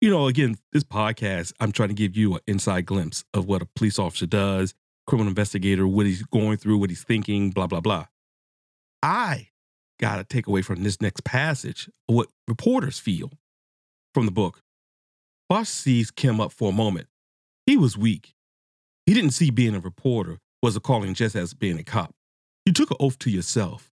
You 0.00 0.10
know, 0.10 0.28
again, 0.28 0.56
this 0.72 0.84
podcast, 0.84 1.52
I'm 1.60 1.72
trying 1.72 1.88
to 1.88 1.94
give 1.94 2.16
you 2.16 2.34
an 2.34 2.40
inside 2.46 2.84
glimpse 2.84 3.24
of 3.32 3.46
what 3.46 3.62
a 3.62 3.66
police 3.74 3.98
officer 3.98 4.26
does, 4.26 4.74
criminal 5.06 5.28
investigator, 5.28 5.86
what 5.86 6.04
he's 6.04 6.22
going 6.24 6.58
through, 6.58 6.76
what 6.78 6.90
he's 6.90 7.02
thinking, 7.02 7.50
blah, 7.50 7.66
blah, 7.66 7.80
blah. 7.80 8.06
I 9.02 9.48
got 9.98 10.16
to 10.16 10.24
take 10.24 10.46
away 10.46 10.60
from 10.60 10.82
this 10.82 11.00
next 11.00 11.24
passage 11.24 11.88
what 12.06 12.28
reporters 12.46 12.98
feel 12.98 13.30
from 14.12 14.26
the 14.26 14.32
book. 14.32 14.62
Bosch 15.48 15.68
sees 15.68 16.10
Kim 16.10 16.40
up 16.40 16.52
for 16.52 16.68
a 16.68 16.74
moment. 16.74 17.06
He 17.64 17.78
was 17.78 17.96
weak. 17.96 18.34
He 19.06 19.14
didn't 19.14 19.30
see 19.30 19.50
being 19.50 19.74
a 19.74 19.80
reporter 19.80 20.38
was 20.62 20.76
a 20.76 20.80
calling 20.80 21.14
just 21.14 21.34
as 21.34 21.54
being 21.54 21.78
a 21.78 21.84
cop. 21.84 22.12
You 22.66 22.72
took 22.72 22.90
an 22.90 22.96
oath 23.00 23.18
to 23.20 23.30
yourself. 23.30 23.90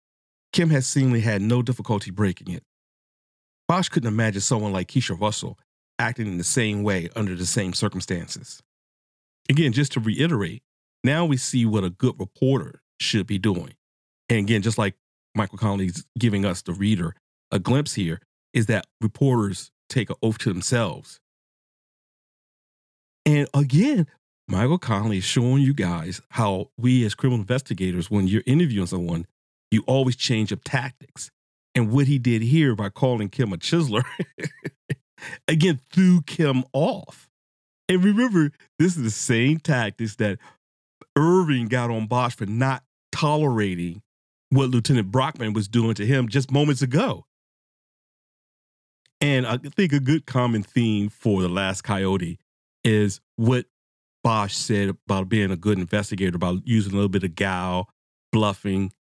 Kim 0.53 0.69
had 0.69 0.83
seemingly 0.83 1.21
had 1.21 1.41
no 1.41 1.61
difficulty 1.61 2.11
breaking 2.11 2.53
it. 2.53 2.63
Bosch 3.67 3.89
couldn't 3.89 4.11
imagine 4.11 4.41
someone 4.41 4.73
like 4.73 4.89
Keisha 4.89 5.19
Russell 5.19 5.57
acting 5.97 6.27
in 6.27 6.37
the 6.37 6.43
same 6.43 6.83
way 6.83 7.09
under 7.15 7.35
the 7.35 7.45
same 7.45 7.73
circumstances. 7.73 8.61
Again, 9.49 9.71
just 9.71 9.93
to 9.93 9.99
reiterate, 9.99 10.61
now 11.03 11.25
we 11.25 11.37
see 11.37 11.65
what 11.65 11.83
a 11.83 11.89
good 11.89 12.19
reporter 12.19 12.81
should 12.99 13.27
be 13.27 13.37
doing. 13.37 13.73
And 14.29 14.39
again, 14.39 14.61
just 14.61 14.77
like 14.77 14.95
Michael 15.35 15.57
Connelly's 15.57 16.05
giving 16.17 16.45
us, 16.45 16.61
the 16.61 16.73
reader, 16.73 17.15
a 17.51 17.59
glimpse 17.59 17.93
here, 17.93 18.21
is 18.53 18.65
that 18.65 18.85
reporters 18.99 19.71
take 19.89 20.09
an 20.09 20.15
oath 20.21 20.37
to 20.39 20.49
themselves 20.49 21.19
and 23.25 23.47
again, 23.53 24.07
Michael 24.47 24.79
Connelly 24.79 25.19
is 25.19 25.23
showing 25.23 25.61
you 25.61 25.73
guys 25.73 26.21
how 26.29 26.69
we 26.77 27.05
as 27.05 27.15
criminal 27.15 27.39
investigators, 27.39 28.09
when 28.09 28.27
you're 28.27 28.43
interviewing 28.45 28.87
someone, 28.87 29.25
you 29.71 29.83
always 29.87 30.15
change 30.15 30.53
up 30.53 30.59
tactics. 30.63 31.31
And 31.73 31.91
what 31.91 32.07
he 32.07 32.19
did 32.19 32.41
here 32.41 32.75
by 32.75 32.89
calling 32.89 33.29
Kim 33.29 33.53
a 33.53 33.57
chiseler, 33.57 34.03
again, 35.47 35.79
threw 35.91 36.21
Kim 36.21 36.65
off. 36.73 37.29
And 37.87 38.03
remember, 38.03 38.51
this 38.77 38.97
is 38.97 39.03
the 39.03 39.11
same 39.11 39.59
tactics 39.59 40.17
that 40.17 40.37
Irving 41.15 41.67
got 41.67 41.89
on 41.89 42.07
Bosch 42.07 42.35
for 42.35 42.45
not 42.45 42.83
tolerating 43.11 44.01
what 44.49 44.69
Lieutenant 44.69 45.11
Brockman 45.11 45.53
was 45.53 45.67
doing 45.67 45.93
to 45.95 46.05
him 46.05 46.27
just 46.27 46.51
moments 46.51 46.81
ago. 46.81 47.25
And 49.21 49.45
I 49.45 49.57
think 49.57 49.93
a 49.93 49.99
good 49.99 50.25
common 50.25 50.63
theme 50.63 51.09
for 51.09 51.41
The 51.41 51.49
Last 51.49 51.83
Coyote 51.83 52.39
is 52.83 53.21
what 53.35 53.65
Bosch 54.23 54.55
said 54.55 54.89
about 54.89 55.29
being 55.29 55.51
a 55.51 55.55
good 55.55 55.77
investigator, 55.77 56.35
about 56.35 56.65
using 56.65 56.93
a 56.93 56.95
little 56.95 57.09
bit 57.09 57.23
of 57.23 57.35
gal, 57.35 57.89
bluffing, 58.31 58.91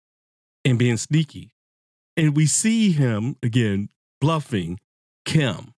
and 0.64 0.78
being 0.78 0.96
sneaky. 0.96 1.52
And 2.16 2.36
we 2.36 2.46
see 2.46 2.92
him 2.92 3.36
again 3.42 3.88
bluffing 4.20 4.78
Kim 5.24 5.74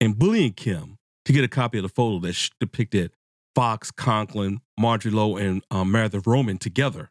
and 0.00 0.18
bullying 0.18 0.52
Kim 0.52 0.98
to 1.24 1.32
get 1.32 1.44
a 1.44 1.48
copy 1.48 1.78
of 1.78 1.82
the 1.82 1.88
photo 1.88 2.18
that 2.20 2.50
depicted 2.60 3.12
Fox, 3.54 3.90
Conklin, 3.90 4.60
Marjorie 4.78 5.12
Lowe, 5.12 5.36
and 5.36 5.62
um, 5.70 5.90
Meredith 5.92 6.26
Roman 6.26 6.58
together 6.58 7.10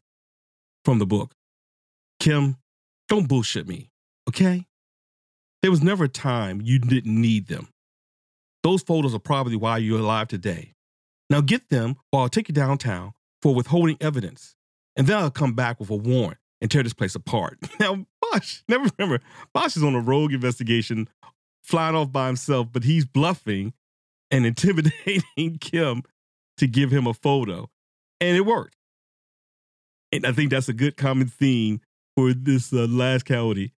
from 0.84 1.00
the 1.00 1.06
book. 1.06 1.34
Kim, 2.20 2.58
don't 3.08 3.28
bullshit 3.28 3.68
me, 3.68 3.90
okay? 4.30 4.66
There 5.62 5.72
was 5.72 5.84
never 5.84 6.06
a 6.06 6.10
time 6.10 6.62
you 6.62 6.80
didn't 6.80 7.20
need 7.20 7.48
them. 7.48 7.70
Those 8.64 8.82
photos 8.82 9.14
are 9.14 9.20
probably 9.20 9.56
why 9.56 9.78
you're 9.78 10.00
alive 10.00 10.28
today. 10.28 10.74
Now 11.30 11.42
get 11.42 11.70
them 11.70 11.96
or 12.12 12.22
I'll 12.22 12.30
take 12.30 12.50
you 12.50 12.54
downtown 12.54 13.14
for 13.42 13.56
withholding 13.56 13.98
evidence. 14.02 14.56
And 14.96 15.08
then 15.08 15.18
I'll 15.18 15.32
come 15.32 15.54
back 15.54 15.80
with 15.80 15.90
a 15.90 15.96
warrant 15.96 16.38
and 16.62 16.70
tear 16.70 16.84
this 16.84 16.94
place 16.94 17.16
apart. 17.16 17.58
Now, 17.80 18.06
Bosch, 18.22 18.62
never 18.70 18.90
remember, 18.98 19.24
Bosch 19.54 19.76
is 19.76 19.84
on 19.84 19.96
a 19.96 20.00
rogue 20.00 20.34
investigation, 20.34 21.10
flying 21.64 21.96
off 21.96 22.12
by 22.12 22.28
himself, 22.28 22.68
but 22.72 22.84
he's 22.84 23.06
bluffing 23.06 23.74
and 24.30 24.46
intimidating 24.46 25.58
Kim 25.60 26.04
to 26.58 26.68
give 26.68 26.92
him 26.92 27.08
a 27.08 27.14
photo. 27.14 27.70
And 28.20 28.38
it 28.38 28.46
worked. 28.46 28.76
And 30.12 30.26
I 30.26 30.32
think 30.32 30.52
that's 30.52 30.70
a 30.70 30.74
good 30.74 30.98
common 30.98 31.28
theme 31.28 31.82
for 32.16 32.34
this 32.34 32.72
uh, 32.72 32.86
last 32.88 33.26
coyote 33.26 33.72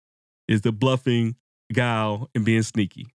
is 0.47 0.61
the 0.61 0.71
bluffing, 0.71 1.35
guile, 1.71 2.29
and 2.35 2.43
being 2.43 2.63
sneaky. 2.63 3.12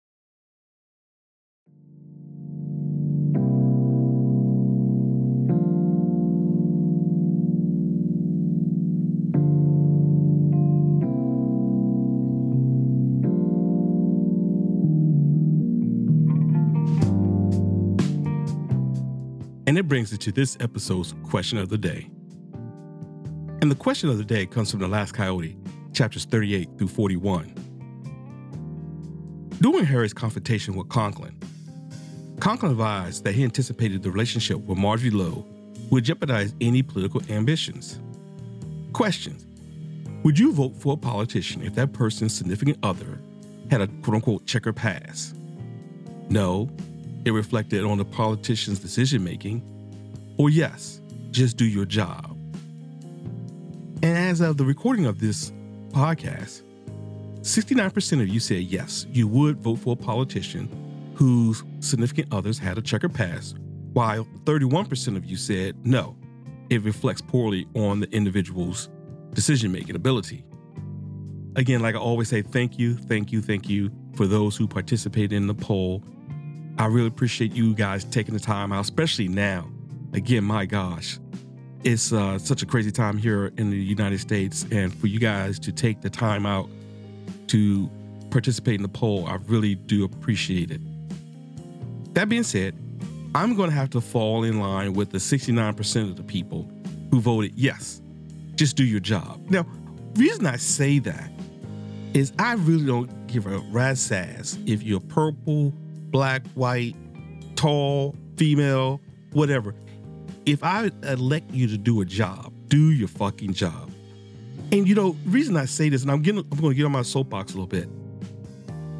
And 19.74 19.80
it 19.80 19.88
brings 19.88 20.14
us 20.14 20.20
to 20.20 20.32
this 20.32 20.56
episode's 20.60 21.16
question 21.24 21.58
of 21.58 21.70
the 21.70 21.80
day. 21.80 22.08
And 23.60 23.72
the 23.72 23.76
question 23.76 24.08
of 24.08 24.20
the 24.20 24.24
day 24.24 24.46
comes 24.46 24.70
from 24.70 24.82
the 24.82 24.88
last 24.88 25.14
coyote, 25.16 25.58
chapters 25.94 26.26
38 26.26 26.70
through 26.78 26.90
41. 26.90 27.56
During 29.62 29.84
Harry's 29.84 30.14
confrontation 30.14 30.76
with 30.76 30.90
Conklin, 30.90 31.36
Conklin 32.40 32.72
advised 32.72 33.24
that 33.24 33.34
he 33.34 33.44
anticipated 33.44 34.04
the 34.04 34.12
relationship 34.12 34.60
with 34.60 34.78
Marjorie 34.78 35.10
Lowe 35.10 35.44
would 35.90 36.04
jeopardize 36.04 36.54
any 36.62 36.84
political 36.84 37.24
ambitions. 37.32 38.00
Questions 38.92 39.48
Would 40.22 40.38
you 40.38 40.54
vote 40.54 40.76
for 40.76 40.94
a 40.94 40.98
politician 40.98 41.64
if 41.64 41.74
that 41.74 41.94
person's 41.94 42.38
significant 42.38 42.78
other 42.84 43.20
had 43.72 43.82
a 43.82 43.88
quote 43.88 44.18
unquote 44.18 44.46
checker 44.46 44.72
pass? 44.72 45.34
No, 46.30 46.70
it 47.26 47.32
reflected 47.32 47.84
on 47.84 47.98
the 47.98 48.06
politician's 48.06 48.80
decision 48.80 49.24
making. 49.24 49.62
Or 50.38 50.50
yes, 50.50 51.02
just 51.32 51.58
do 51.58 51.66
your 51.66 51.86
job. 51.86 52.38
And 54.02 54.18
as 54.18 54.42
of 54.42 54.58
the 54.58 54.66
recording 54.66 55.06
of 55.06 55.20
this 55.20 55.52
podcast, 55.90 56.64
69% 57.42 58.22
of 58.22 58.28
you 58.28 58.40
said 58.40 58.64
yes, 58.64 59.06
you 59.12 59.28
would 59.28 59.58
vote 59.58 59.78
for 59.78 59.94
a 59.94 59.96
politician 59.96 60.70
whose 61.16 61.64
significant 61.80 62.34
others 62.34 62.58
had 62.58 62.78
a 62.78 62.82
checker 62.82 63.10
pass, 63.10 63.54
while 63.94 64.26
31% 64.46 65.16
of 65.16 65.26
you 65.26 65.38
said 65.38 65.86
no, 65.86 66.16
it 66.70 66.82
reflects 66.84 67.22
poorly 67.22 67.68
on 67.76 68.00
the 68.00 68.10
individual's 68.12 68.90
decision 69.34 69.72
making 69.72 69.96
ability. 69.96 70.44
Again, 71.56 71.82
like 71.82 71.96
I 71.96 72.00
always 72.00 72.30
say, 72.30 72.42
thank 72.42 72.80
you, 72.80 72.96
thank 72.96 73.32
you, 73.32 73.42
thank 73.42 73.70
you 73.70 73.92
for 74.16 74.26
those 74.26 74.58
who 74.58 74.68
participated 74.68 75.34
in 75.34 75.48
the 75.48 75.54
poll. 75.54 76.04
I 76.78 76.88
really 76.88 77.08
appreciate 77.08 77.54
you 77.54 77.74
guys 77.76 78.04
taking 78.04 78.34
the 78.34 78.40
time 78.40 78.72
out, 78.72 78.82
especially 78.82 79.28
now. 79.28 79.70
Again, 80.14 80.44
my 80.44 80.66
gosh, 80.66 81.20
it's 81.84 82.14
uh, 82.14 82.40
such 82.40 82.64
a 82.64 82.66
crazy 82.66 82.92
time 82.92 83.18
here 83.18 83.52
in 83.58 83.70
the 83.70 83.78
United 83.78 84.20
States, 84.20 84.66
and 84.72 84.94
for 84.94 85.08
you 85.08 85.20
guys 85.20 85.60
to 85.60 85.72
take 85.72 86.02
the 86.02 86.10
time 86.10 86.46
out 86.46 86.70
to 87.48 87.90
participate 88.32 88.76
in 88.76 88.82
the 88.82 88.90
poll, 88.90 89.28
I 89.28 89.36
really 89.48 89.76
do 89.76 90.04
appreciate 90.04 90.72
it. 90.72 90.82
That 92.14 92.30
being 92.30 92.44
said, 92.44 92.76
I'm 93.36 93.56
going 93.56 93.70
to 93.70 93.76
have 93.76 93.90
to 93.92 94.02
fall 94.02 94.44
in 94.44 94.60
line 94.60 94.94
with 94.94 95.12
the 95.12 95.18
69% 95.18 96.10
of 96.10 96.16
the 96.16 96.24
people 96.24 96.70
who 97.12 97.20
voted 97.20 97.54
yes, 97.56 98.02
just 98.56 98.76
do 98.76 98.84
your 98.84 99.00
job. 99.00 99.44
Now, 99.50 99.66
reason 100.16 100.46
I 100.46 100.58
say 100.58 101.00
that 101.00 101.32
is 102.14 102.32
I 102.38 102.54
really 102.54 102.86
don't 102.86 103.28
give 103.28 103.48
a 103.48 103.58
rat's 103.72 104.12
ass 104.12 104.58
if 104.66 104.84
you're 104.84 105.00
purple, 105.00 105.74
black, 106.14 106.48
white, 106.54 106.96
tall, 107.56 108.16
female, 108.38 109.02
whatever. 109.34 109.76
If 110.46 110.64
I 110.64 110.92
elect 111.04 111.52
you 111.52 111.68
to 111.68 111.78
do 111.78 112.00
a 112.00 112.06
job, 112.06 112.54
do 112.68 112.92
your 112.92 113.10
fucking 113.10 113.54
job. 113.54 113.92
And 114.72 114.88
you 114.88 114.96
know, 114.96 115.18
reason 115.26 115.58
I 115.58 115.66
say 115.66 115.90
this, 115.90 116.04
and 116.04 116.12
I'm 116.12 116.22
getting 116.22 116.46
I'm 116.52 116.60
gonna 116.60 116.74
get 116.74 116.86
on 116.86 116.92
my 116.92 117.02
soapbox 117.02 117.54
a 117.54 117.56
little 117.56 117.68
bit. 117.68 117.90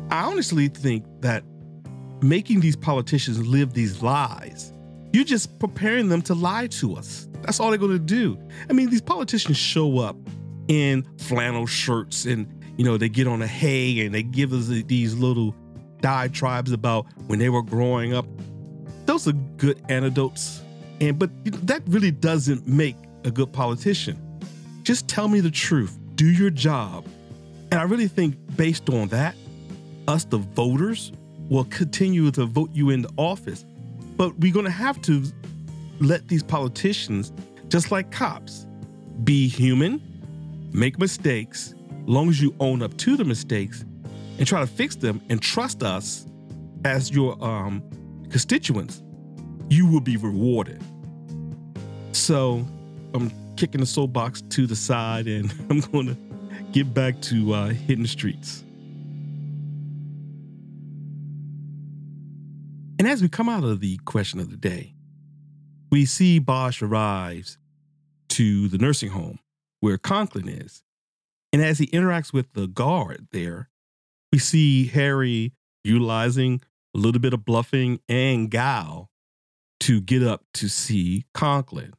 I 0.10 0.24
honestly 0.24 0.68
think 0.68 1.06
that 1.22 1.44
making 2.22 2.60
these 2.60 2.76
politicians 2.76 3.46
live 3.48 3.74
these 3.74 4.02
lies. 4.02 4.74
You're 5.14 5.24
just 5.24 5.60
preparing 5.60 6.10
them 6.10 6.22
to 6.24 6.34
lie 6.34 6.68
to 6.68 6.96
us. 6.96 7.28
That's 7.42 7.60
all 7.60 7.70
they're 7.70 7.78
to 7.78 8.00
do. 8.00 8.40
I 8.70 8.74
mean, 8.74 8.90
these 8.90 9.02
politicians 9.02 9.58
show 9.58 10.00
up 10.00 10.16
in 10.68 11.06
flannel 11.18 11.68
shirts 11.68 12.26
and, 12.26 12.48
you 12.78 12.86
know, 12.86 12.98
they 12.98 13.10
get 13.10 13.28
on 13.28 13.42
a 13.42 13.48
hay 13.48 14.04
and 14.06 14.16
they 14.16 14.24
give 14.24 14.54
us 14.54 14.68
these 14.68 15.14
little 15.14 15.54
diatribes 16.04 16.74
about 16.74 17.08
when 17.26 17.40
they 17.40 17.50
were 17.50 17.64
growing 17.64 18.14
up. 18.14 18.28
Those 19.06 19.28
are 19.28 19.34
good 19.58 19.82
anecdotes. 19.90 20.62
And 21.02 21.18
but 21.18 21.32
that 21.66 21.82
really 21.88 22.12
doesn't 22.12 22.68
make 22.68 22.96
a 23.24 23.32
good 23.32 23.52
politician. 23.52 24.20
Just 24.84 25.08
tell 25.08 25.28
me 25.28 25.40
the 25.40 25.50
truth. 25.50 25.98
Do 26.16 26.30
your 26.30 26.52
job. 26.52 27.08
And 27.72 27.80
I 27.80 27.84
really 27.84 28.08
think 28.08 28.36
based 28.56 28.90
on 28.90 29.08
that, 29.08 29.36
us 30.08 30.26
the 30.26 30.38
voters 30.38 31.12
will 31.50 31.64
continue 31.66 32.30
to 32.32 32.46
vote 32.46 32.70
you 32.74 32.90
into 32.92 33.10
office. 33.18 33.66
But 34.18 34.38
we're 34.38 34.54
going 34.54 34.66
to 34.66 34.72
have 34.72 35.02
to 35.04 35.24
let 36.00 36.28
these 36.28 36.44
politicians, 36.44 37.32
just 37.70 37.92
like 37.92 38.12
cops, 38.12 38.68
be 39.24 39.48
human, 39.48 40.02
make 40.74 41.00
mistakes, 41.00 41.74
long 42.06 42.30
as 42.30 42.42
you 42.42 42.54
own 42.60 42.84
up 42.84 42.96
to 42.98 43.16
the 43.16 43.24
mistakes 43.24 43.86
and 44.38 44.48
try 44.48 44.60
to 44.60 44.68
fix 44.68 44.96
them 44.96 45.22
and 45.30 45.42
trust 45.42 45.84
us 45.84 46.26
as 46.86 47.12
your 47.12 47.42
um, 47.44 47.84
constituents, 48.30 49.02
you 49.70 49.86
will 49.88 50.02
be 50.02 50.18
rewarded. 50.18 50.82
So 52.12 52.66
I'm 53.14 53.32
kicking 53.56 53.82
the 53.82 53.88
soapbox 53.88 54.42
to 54.42 54.68
the 54.68 54.76
side 54.76 55.28
and 55.28 55.54
I'm 55.70 55.80
going 55.80 56.08
to 56.08 56.18
get 56.72 56.94
back 56.94 57.22
to 57.22 57.54
uh, 57.54 57.68
hitting 57.70 58.08
streets. 58.08 58.64
And 63.00 63.08
as 63.08 63.22
we 63.22 63.30
come 63.30 63.50
out 63.50 63.64
of 63.64 63.80
the 63.82 63.98
question 64.06 64.40
of 64.40 64.50
the 64.50 64.58
day, 64.58 64.94
we 65.92 66.06
see 66.06 66.40
Bosch 66.40 66.82
arrives 66.82 67.58
to 68.30 68.68
the 68.68 68.78
nursing 68.78 69.10
home 69.10 69.40
where 69.80 69.98
Conklin 69.98 70.48
is. 70.48 70.84
And 71.52 71.62
as 71.62 71.78
he 71.78 71.88
interacts 71.88 72.34
with 72.34 72.54
the 72.54 72.68
guard 72.68 73.28
there, 73.32 73.70
we 74.34 74.40
see 74.40 74.88
Harry 74.88 75.54
utilizing 75.84 76.60
a 76.96 76.98
little 76.98 77.22
bit 77.22 77.34
of 77.34 77.46
bluffing 77.46 78.00
and 78.10 78.50
guile 78.50 79.12
to 79.80 80.02
get 80.02 80.24
up 80.24 80.44
to 80.56 80.68
see 80.68 81.26
Conklin. 81.36 81.94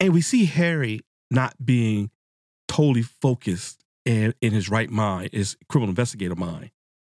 And 0.00 0.12
we 0.12 0.20
see 0.20 0.46
Harry 0.46 1.02
not 1.30 1.54
being 1.64 2.10
totally 2.66 3.02
focused 3.02 3.84
and 4.04 4.34
in 4.40 4.52
his 4.52 4.68
right 4.68 4.90
mind, 4.90 5.30
his 5.32 5.56
criminal 5.68 5.90
investigator 5.90 6.34
mind 6.34 6.72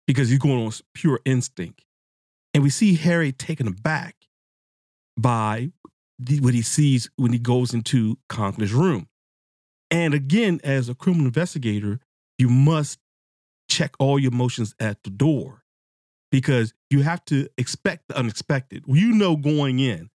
because 0.08 0.30
he's 0.30 0.40
going 0.40 0.66
on 0.66 0.72
pure 0.94 1.20
instinct. 1.24 1.84
And 2.52 2.64
we 2.64 2.70
see 2.70 2.96
Harry 2.96 3.30
taken 3.30 3.68
aback 3.68 4.16
by 5.16 5.70
what 6.40 6.54
he 6.54 6.62
sees 6.62 7.08
when 7.14 7.32
he 7.32 7.38
goes 7.38 7.72
into 7.72 8.18
Conklin's 8.28 8.72
room. 8.72 9.06
And 9.90 10.14
again, 10.14 10.60
as 10.62 10.88
a 10.88 10.94
criminal 10.94 11.26
investigator, 11.26 12.00
you 12.38 12.48
must 12.48 12.98
check 13.68 13.94
all 13.98 14.18
your 14.18 14.32
emotions 14.32 14.74
at 14.80 15.02
the 15.02 15.10
door 15.10 15.64
because 16.30 16.74
you 16.90 17.02
have 17.02 17.24
to 17.26 17.48
expect 17.58 18.08
the 18.08 18.16
unexpected. 18.16 18.84
You 18.86 19.12
know, 19.12 19.36
going 19.36 19.78
in, 19.78 20.10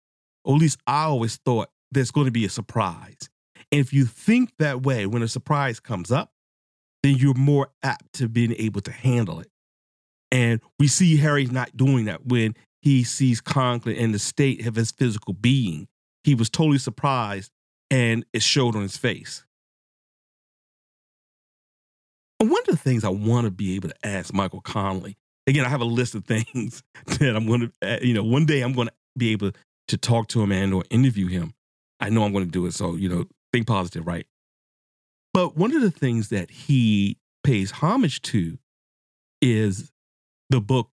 or 0.45 0.55
at 0.55 0.61
least 0.61 0.79
I 0.87 1.05
always 1.05 1.37
thought 1.37 1.71
there's 1.91 2.11
going 2.11 2.27
to 2.27 2.33
be 2.33 2.45
a 2.45 2.51
surprise. 2.51 3.29
And 3.73 3.81
if 3.81 3.93
you 3.93 4.05
think 4.05 4.53
that 4.59 4.83
way 4.83 5.07
when 5.07 5.23
a 5.23 5.29
surprise 5.29 5.81
comes 5.81 6.13
up, 6.13 6.33
then 7.03 7.17
you're 7.17 7.35
more 7.35 7.69
apt 7.83 8.15
to 8.15 8.29
being 8.29 8.55
able 8.59 8.81
to 8.83 8.93
handle 8.93 9.41
it. 9.41 9.51
And 10.31 10.61
we 10.79 10.89
see 10.89 11.17
Harry's 11.17 11.53
not 11.53 11.77
doing 11.77 12.07
that 12.07 12.27
when 12.27 12.55
he 12.81 13.05
sees 13.05 13.41
Conklin 13.41 13.97
in 13.97 14.13
the 14.13 14.19
state 14.19 14.67
of 14.67 14.75
his 14.75 14.91
physical 14.91 15.35
being. 15.35 15.87
He 16.25 16.35
was 16.35 16.51
totally 16.51 16.79
surprised 16.79 17.51
and 17.91 18.25
it 18.33 18.43
showed 18.43 18.75
on 18.75 18.83
his 18.83 18.97
face. 18.97 19.45
One 22.39 22.61
of 22.61 22.67
the 22.67 22.77
things 22.77 23.05
I 23.05 23.11
want 23.11 23.47
to 23.47 23.51
be 23.51 23.77
able 23.77 23.89
to 23.89 24.07
ask 24.07 24.33
Michael 24.33 24.61
Connelly, 24.61 25.17
again, 25.47 25.65
I 25.65 25.69
have 25.69 25.81
a 25.81 25.87
list 25.87 26.15
of 26.15 26.25
things 26.27 26.83
that 27.07 27.37
I'm 27.37 27.47
going 27.47 27.61
to, 27.61 27.73
uh, 27.83 27.99
you 28.03 28.15
know, 28.15 28.25
one 28.25 28.47
day 28.47 28.63
I'm 28.63 28.73
going 28.73 28.89
to 28.89 28.95
be 29.17 29.33
able 29.33 29.53
to 29.89 29.97
talk 29.97 30.29
to 30.29 30.43
him 30.43 30.53
and 30.53 30.75
or 30.75 30.85
interview 30.91 31.29
him. 31.29 31.55
I 32.01 32.09
know 32.11 32.25
I'm 32.25 32.33
going 32.33 32.45
to 32.45 32.51
do 32.51 32.67
it. 32.67 32.75
So, 32.75 32.95
you 32.95 33.09
know, 33.09 33.27
think 33.53 33.67
positive, 33.67 34.07
right? 34.07 34.27
But 35.33 35.57
one 35.57 35.75
of 35.75 35.83
the 35.83 35.91
things 35.91 36.29
that 36.29 36.51
he 36.51 37.19
pays 37.43 37.71
homage 37.71 38.23
to 38.23 38.59
is 39.41 39.93
the 40.51 40.61
book, 40.61 40.91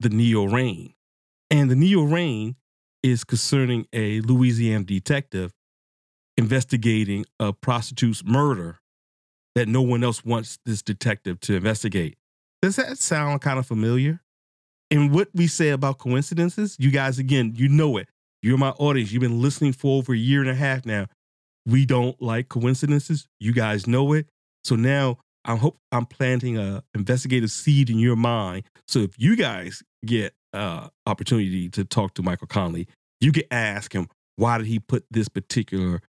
The 0.00 0.10
Neon 0.10 0.52
Rain. 0.52 0.94
And 1.50 1.70
The 1.70 1.76
Neon 1.76 2.10
Rain 2.10 2.56
is 3.02 3.24
concerning 3.24 3.86
a 3.92 4.20
Louisiana 4.20 4.84
detective 4.84 5.52
investigating 6.36 7.24
a 7.38 7.52
prostitute's 7.52 8.24
murder 8.24 8.79
that 9.60 9.68
no 9.68 9.82
one 9.82 10.02
else 10.02 10.24
wants 10.24 10.58
this 10.64 10.80
detective 10.80 11.38
to 11.40 11.54
investigate. 11.54 12.16
Does 12.62 12.76
that 12.76 12.96
sound 12.96 13.42
kind 13.42 13.58
of 13.58 13.66
familiar? 13.66 14.22
And 14.90 15.12
what 15.14 15.28
we 15.34 15.48
say 15.48 15.68
about 15.68 15.98
coincidences, 15.98 16.76
you 16.78 16.90
guys, 16.90 17.18
again, 17.18 17.52
you 17.54 17.68
know 17.68 17.98
it. 17.98 18.08
You're 18.42 18.56
my 18.56 18.70
audience. 18.70 19.12
You've 19.12 19.20
been 19.20 19.42
listening 19.42 19.74
for 19.74 19.98
over 19.98 20.14
a 20.14 20.16
year 20.16 20.40
and 20.40 20.48
a 20.48 20.54
half 20.54 20.86
now. 20.86 21.08
We 21.66 21.84
don't 21.84 22.20
like 22.22 22.48
coincidences. 22.48 23.28
You 23.38 23.52
guys 23.52 23.86
know 23.86 24.14
it. 24.14 24.28
So 24.64 24.76
now 24.76 25.18
I 25.44 25.56
hope 25.56 25.76
I'm 25.92 26.06
planting 26.06 26.56
a 26.56 26.82
investigative 26.94 27.50
seed 27.50 27.90
in 27.90 27.98
your 27.98 28.16
mind. 28.16 28.64
So 28.88 29.00
if 29.00 29.10
you 29.18 29.36
guys 29.36 29.82
get 30.06 30.32
uh 30.54 30.88
opportunity 31.04 31.68
to 31.68 31.84
talk 31.84 32.14
to 32.14 32.22
Michael 32.22 32.46
Connelly, 32.46 32.88
you 33.20 33.30
can 33.30 33.44
ask 33.50 33.92
him 33.92 34.08
why 34.36 34.56
did 34.56 34.68
he 34.68 34.78
put 34.78 35.04
this 35.10 35.28
particular 35.28 36.00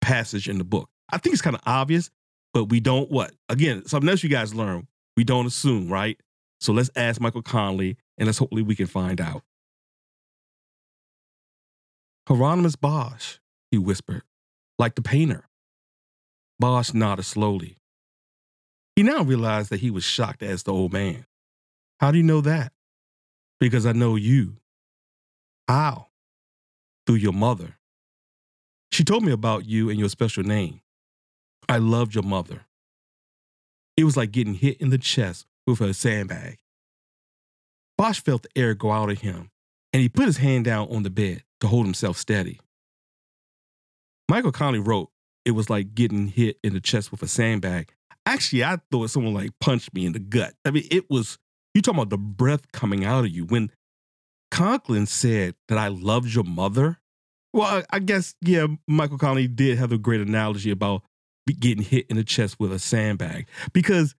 passage 0.00 0.48
in 0.48 0.56
the 0.56 0.64
book. 0.64 0.88
I 1.12 1.18
think 1.18 1.34
it's 1.34 1.42
kind 1.42 1.56
of 1.56 1.62
obvious, 1.66 2.10
but 2.52 2.64
we 2.64 2.80
don't 2.80 3.10
what 3.10 3.32
again. 3.48 3.86
Something 3.86 4.08
else 4.08 4.22
you 4.22 4.28
guys 4.28 4.54
learn. 4.54 4.86
We 5.16 5.24
don't 5.24 5.46
assume, 5.46 5.88
right? 5.88 6.18
So 6.60 6.72
let's 6.72 6.90
ask 6.94 7.20
Michael 7.20 7.42
Connelly 7.42 7.96
and 8.18 8.26
let's 8.26 8.38
hopefully 8.38 8.62
we 8.62 8.74
can 8.74 8.86
find 8.86 9.20
out. 9.20 9.42
Hieronymus 12.28 12.76
Bosch, 12.76 13.38
he 13.70 13.78
whispered, 13.78 14.22
like 14.78 14.94
the 14.94 15.02
painter. 15.02 15.44
Bosch 16.58 16.92
nodded 16.92 17.24
slowly. 17.24 17.78
He 18.94 19.02
now 19.02 19.22
realized 19.22 19.70
that 19.70 19.80
he 19.80 19.90
was 19.90 20.04
shocked 20.04 20.42
as 20.42 20.62
the 20.62 20.72
old 20.72 20.92
man. 20.92 21.24
How 21.98 22.10
do 22.10 22.18
you 22.18 22.24
know 22.24 22.40
that? 22.42 22.72
Because 23.58 23.86
I 23.86 23.92
know 23.92 24.16
you. 24.16 24.56
How? 25.66 26.08
Through 27.06 27.16
your 27.16 27.32
mother. 27.32 27.76
She 28.92 29.04
told 29.04 29.24
me 29.24 29.32
about 29.32 29.66
you 29.66 29.88
and 29.88 29.98
your 29.98 30.08
special 30.08 30.42
name. 30.42 30.80
I 31.70 31.78
loved 31.78 32.16
your 32.16 32.24
mother. 32.24 32.66
It 33.96 34.02
was 34.02 34.16
like 34.16 34.32
getting 34.32 34.54
hit 34.54 34.78
in 34.80 34.90
the 34.90 34.98
chest 34.98 35.46
with 35.68 35.80
a 35.80 35.94
sandbag. 35.94 36.58
Bosch 37.96 38.20
felt 38.20 38.42
the 38.42 38.48
air 38.56 38.74
go 38.74 38.90
out 38.90 39.08
of 39.08 39.20
him, 39.20 39.50
and 39.92 40.02
he 40.02 40.08
put 40.08 40.26
his 40.26 40.38
hand 40.38 40.64
down 40.64 40.88
on 40.88 41.04
the 41.04 41.10
bed 41.10 41.44
to 41.60 41.68
hold 41.68 41.86
himself 41.86 42.16
steady. 42.16 42.58
Michael 44.28 44.50
Connelly 44.50 44.80
wrote, 44.80 45.10
It 45.44 45.52
was 45.52 45.70
like 45.70 45.94
getting 45.94 46.26
hit 46.26 46.58
in 46.64 46.72
the 46.72 46.80
chest 46.80 47.12
with 47.12 47.22
a 47.22 47.28
sandbag. 47.28 47.92
Actually, 48.26 48.64
I 48.64 48.78
thought 48.90 49.10
someone 49.10 49.34
like 49.34 49.52
punched 49.60 49.94
me 49.94 50.06
in 50.06 50.12
the 50.12 50.18
gut. 50.18 50.54
I 50.64 50.72
mean, 50.72 50.88
it 50.90 51.08
was, 51.08 51.38
you 51.74 51.82
talking 51.82 52.00
about 52.00 52.10
the 52.10 52.18
breath 52.18 52.72
coming 52.72 53.04
out 53.04 53.24
of 53.24 53.30
you. 53.30 53.44
When 53.44 53.70
Conklin 54.50 55.06
said 55.06 55.54
that 55.68 55.78
I 55.78 55.86
loved 55.86 56.34
your 56.34 56.42
mother, 56.42 56.98
well, 57.52 57.84
I 57.90 58.00
guess, 58.00 58.34
yeah, 58.40 58.66
Michael 58.88 59.18
Connelly 59.18 59.46
did 59.46 59.78
have 59.78 59.92
a 59.92 59.98
great 59.98 60.20
analogy 60.20 60.72
about 60.72 61.02
getting 61.58 61.82
hit 61.82 62.06
in 62.08 62.16
the 62.16 62.24
chest 62.24 62.56
with 62.60 62.72
a 62.72 62.78
sandbag 62.78 63.48
because 63.72 64.14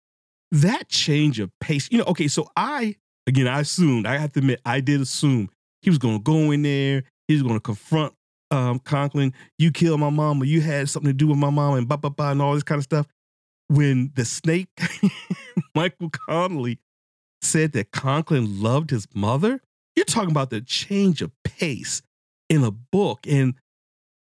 that 0.51 0.89
change 0.89 1.39
of 1.39 1.49
pace, 1.59 1.89
you 1.91 1.97
know, 1.97 2.03
okay, 2.05 2.27
so 2.27 2.47
I, 2.55 2.95
again, 3.27 3.47
I 3.47 3.61
assumed, 3.61 4.05
I 4.05 4.17
have 4.17 4.33
to 4.33 4.39
admit, 4.39 4.59
I 4.65 4.81
did 4.81 4.99
assume 4.99 5.49
he 5.81 5.89
was 5.89 5.97
going 5.97 6.17
to 6.17 6.23
go 6.23 6.51
in 6.51 6.63
there, 6.63 7.03
he 7.27 7.33
was 7.35 7.43
going 7.43 7.55
to 7.55 7.61
confront 7.61 8.13
um, 8.51 8.79
Conklin, 8.79 9.33
you 9.57 9.71
killed 9.71 10.01
my 10.01 10.09
or 10.09 10.45
you 10.45 10.61
had 10.61 10.89
something 10.89 11.09
to 11.09 11.17
do 11.17 11.27
with 11.27 11.37
my 11.37 11.49
mom 11.49 11.75
and 11.75 11.87
blah, 11.87 11.97
blah, 11.97 12.09
blah, 12.09 12.31
and 12.31 12.41
all 12.41 12.53
this 12.53 12.63
kind 12.63 12.79
of 12.79 12.83
stuff. 12.83 13.07
When 13.69 14.11
the 14.15 14.25
snake, 14.25 14.67
Michael 15.75 16.09
Connelly, 16.09 16.79
said 17.41 17.71
that 17.71 17.91
Conklin 17.91 18.61
loved 18.61 18.91
his 18.91 19.07
mother, 19.15 19.61
you're 19.95 20.05
talking 20.05 20.31
about 20.31 20.49
the 20.49 20.61
change 20.61 21.21
of 21.21 21.31
pace 21.43 22.01
in 22.49 22.63
a 22.63 22.71
book. 22.71 23.25
And 23.27 23.55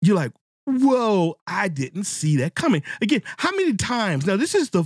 you're 0.03 0.17
like, 0.17 0.33
whoa, 0.71 1.37
I 1.47 1.69
didn't 1.69 2.05
see 2.05 2.37
that 2.39 2.55
coming. 2.55 2.83
Again, 3.03 3.23
how 3.37 3.51
many 3.53 3.75
times? 3.75 4.27
Now, 4.27 4.37
this 4.37 4.55
is 4.55 4.71
the 4.71 4.85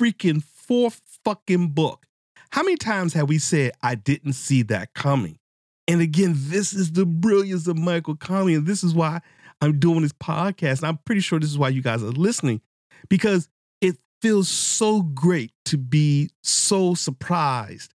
freaking 0.00 0.42
fourth 0.42 1.00
fucking 1.24 1.68
book. 1.68 2.06
How 2.50 2.62
many 2.62 2.76
times 2.76 3.14
have 3.14 3.28
we 3.28 3.38
said, 3.38 3.72
I 3.82 3.94
didn't 3.96 4.34
see 4.34 4.62
that 4.62 4.94
coming? 4.94 5.38
And 5.86 6.00
again, 6.00 6.34
this 6.36 6.72
is 6.72 6.92
the 6.92 7.04
brilliance 7.04 7.66
of 7.66 7.76
Michael 7.76 8.16
Connelly. 8.16 8.54
And 8.54 8.66
this 8.66 8.84
is 8.84 8.94
why 8.94 9.20
I'm 9.60 9.78
doing 9.78 10.02
this 10.02 10.12
podcast. 10.12 10.78
And 10.78 10.86
I'm 10.86 10.98
pretty 10.98 11.20
sure 11.20 11.38
this 11.38 11.50
is 11.50 11.58
why 11.58 11.68
you 11.68 11.82
guys 11.82 12.02
are 12.02 12.06
listening 12.06 12.60
because 13.08 13.48
it 13.80 13.96
feels 14.22 14.48
so 14.48 15.02
great 15.02 15.52
to 15.66 15.78
be 15.78 16.30
so 16.42 16.94
surprised. 16.94 17.92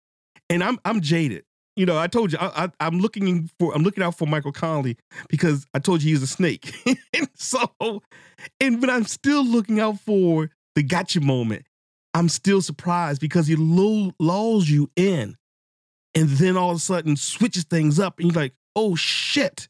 And 0.49 0.62
I'm 0.62 0.79
I'm 0.85 1.01
jaded 1.01 1.44
you 1.77 1.85
know, 1.85 1.99
I 1.99 2.07
told 2.07 2.33
you 2.33 2.39
I, 2.41 2.71
am 2.81 2.99
looking 2.99 3.51
for 3.59 3.75
I'm 3.75 3.83
looking 3.83 4.03
out 4.03 4.17
for 4.17 4.27
Michael 4.27 4.53
Connelly 4.53 4.97
because 5.29 5.67
I 5.75 5.79
told 5.79 6.03
you 6.03 6.11
he's 6.11 6.23
a 6.23 6.27
snake. 6.27 6.75
and 7.15 7.29
so, 7.35 7.71
and 8.61 8.81
but 8.81 8.91
I'm 8.91 9.05
still 9.05 9.45
looking 9.45 9.79
out 9.79 10.01
for 10.01 10.51
the 10.75 10.83
gotcha 10.83 11.21
moment. 11.21 11.67
I'm 12.15 12.31
still 12.31 12.62
surprised 12.62 13.21
because 13.21 13.47
he 13.47 13.57
lulls 13.57 14.69
you 14.69 14.91
in, 14.97 15.37
and 16.15 16.31
then 16.31 16.57
all 16.57 16.71
of 16.71 16.79
a 16.79 16.81
sudden 16.81 17.17
switches 17.17 17.65
things 17.65 18.01
up, 18.01 18.19
and 18.19 18.33
you're 18.33 18.43
like, 18.43 18.55
oh 18.75 18.97
shit, 18.97 19.69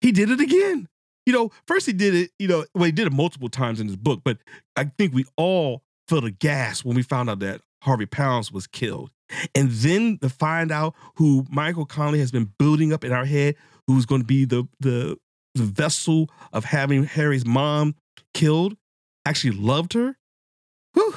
he 0.00 0.10
did 0.10 0.30
it 0.30 0.40
again. 0.40 0.88
You 1.26 1.32
know, 1.32 1.50
first 1.68 1.86
he 1.86 1.92
did 1.92 2.14
it. 2.14 2.30
You 2.40 2.48
know, 2.48 2.64
well 2.74 2.86
he 2.86 2.92
did 2.92 3.06
it 3.06 3.12
multiple 3.12 3.48
times 3.48 3.78
in 3.80 3.86
his 3.86 3.96
book, 3.96 4.22
but 4.24 4.38
I 4.74 4.90
think 4.98 5.14
we 5.14 5.26
all 5.36 5.82
felt 6.08 6.24
a 6.24 6.32
gas 6.32 6.84
when 6.84 6.96
we 6.96 7.02
found 7.02 7.30
out 7.30 7.38
that 7.40 7.60
Harvey 7.82 8.06
Pounds 8.06 8.50
was 8.50 8.66
killed. 8.66 9.10
And 9.54 9.70
then 9.70 10.18
to 10.18 10.28
find 10.28 10.72
out 10.72 10.94
who 11.16 11.46
Michael 11.50 11.86
Connelly 11.86 12.20
has 12.20 12.30
been 12.30 12.52
building 12.58 12.92
up 12.92 13.04
in 13.04 13.12
our 13.12 13.24
head, 13.24 13.56
who's 13.86 14.06
going 14.06 14.22
to 14.22 14.26
be 14.26 14.44
the, 14.44 14.66
the, 14.80 15.16
the 15.54 15.64
vessel 15.64 16.30
of 16.52 16.64
having 16.64 17.04
Harry's 17.04 17.46
mom 17.46 17.94
killed, 18.34 18.76
actually 19.26 19.56
loved 19.56 19.92
her. 19.92 20.16
Whew, 20.94 21.14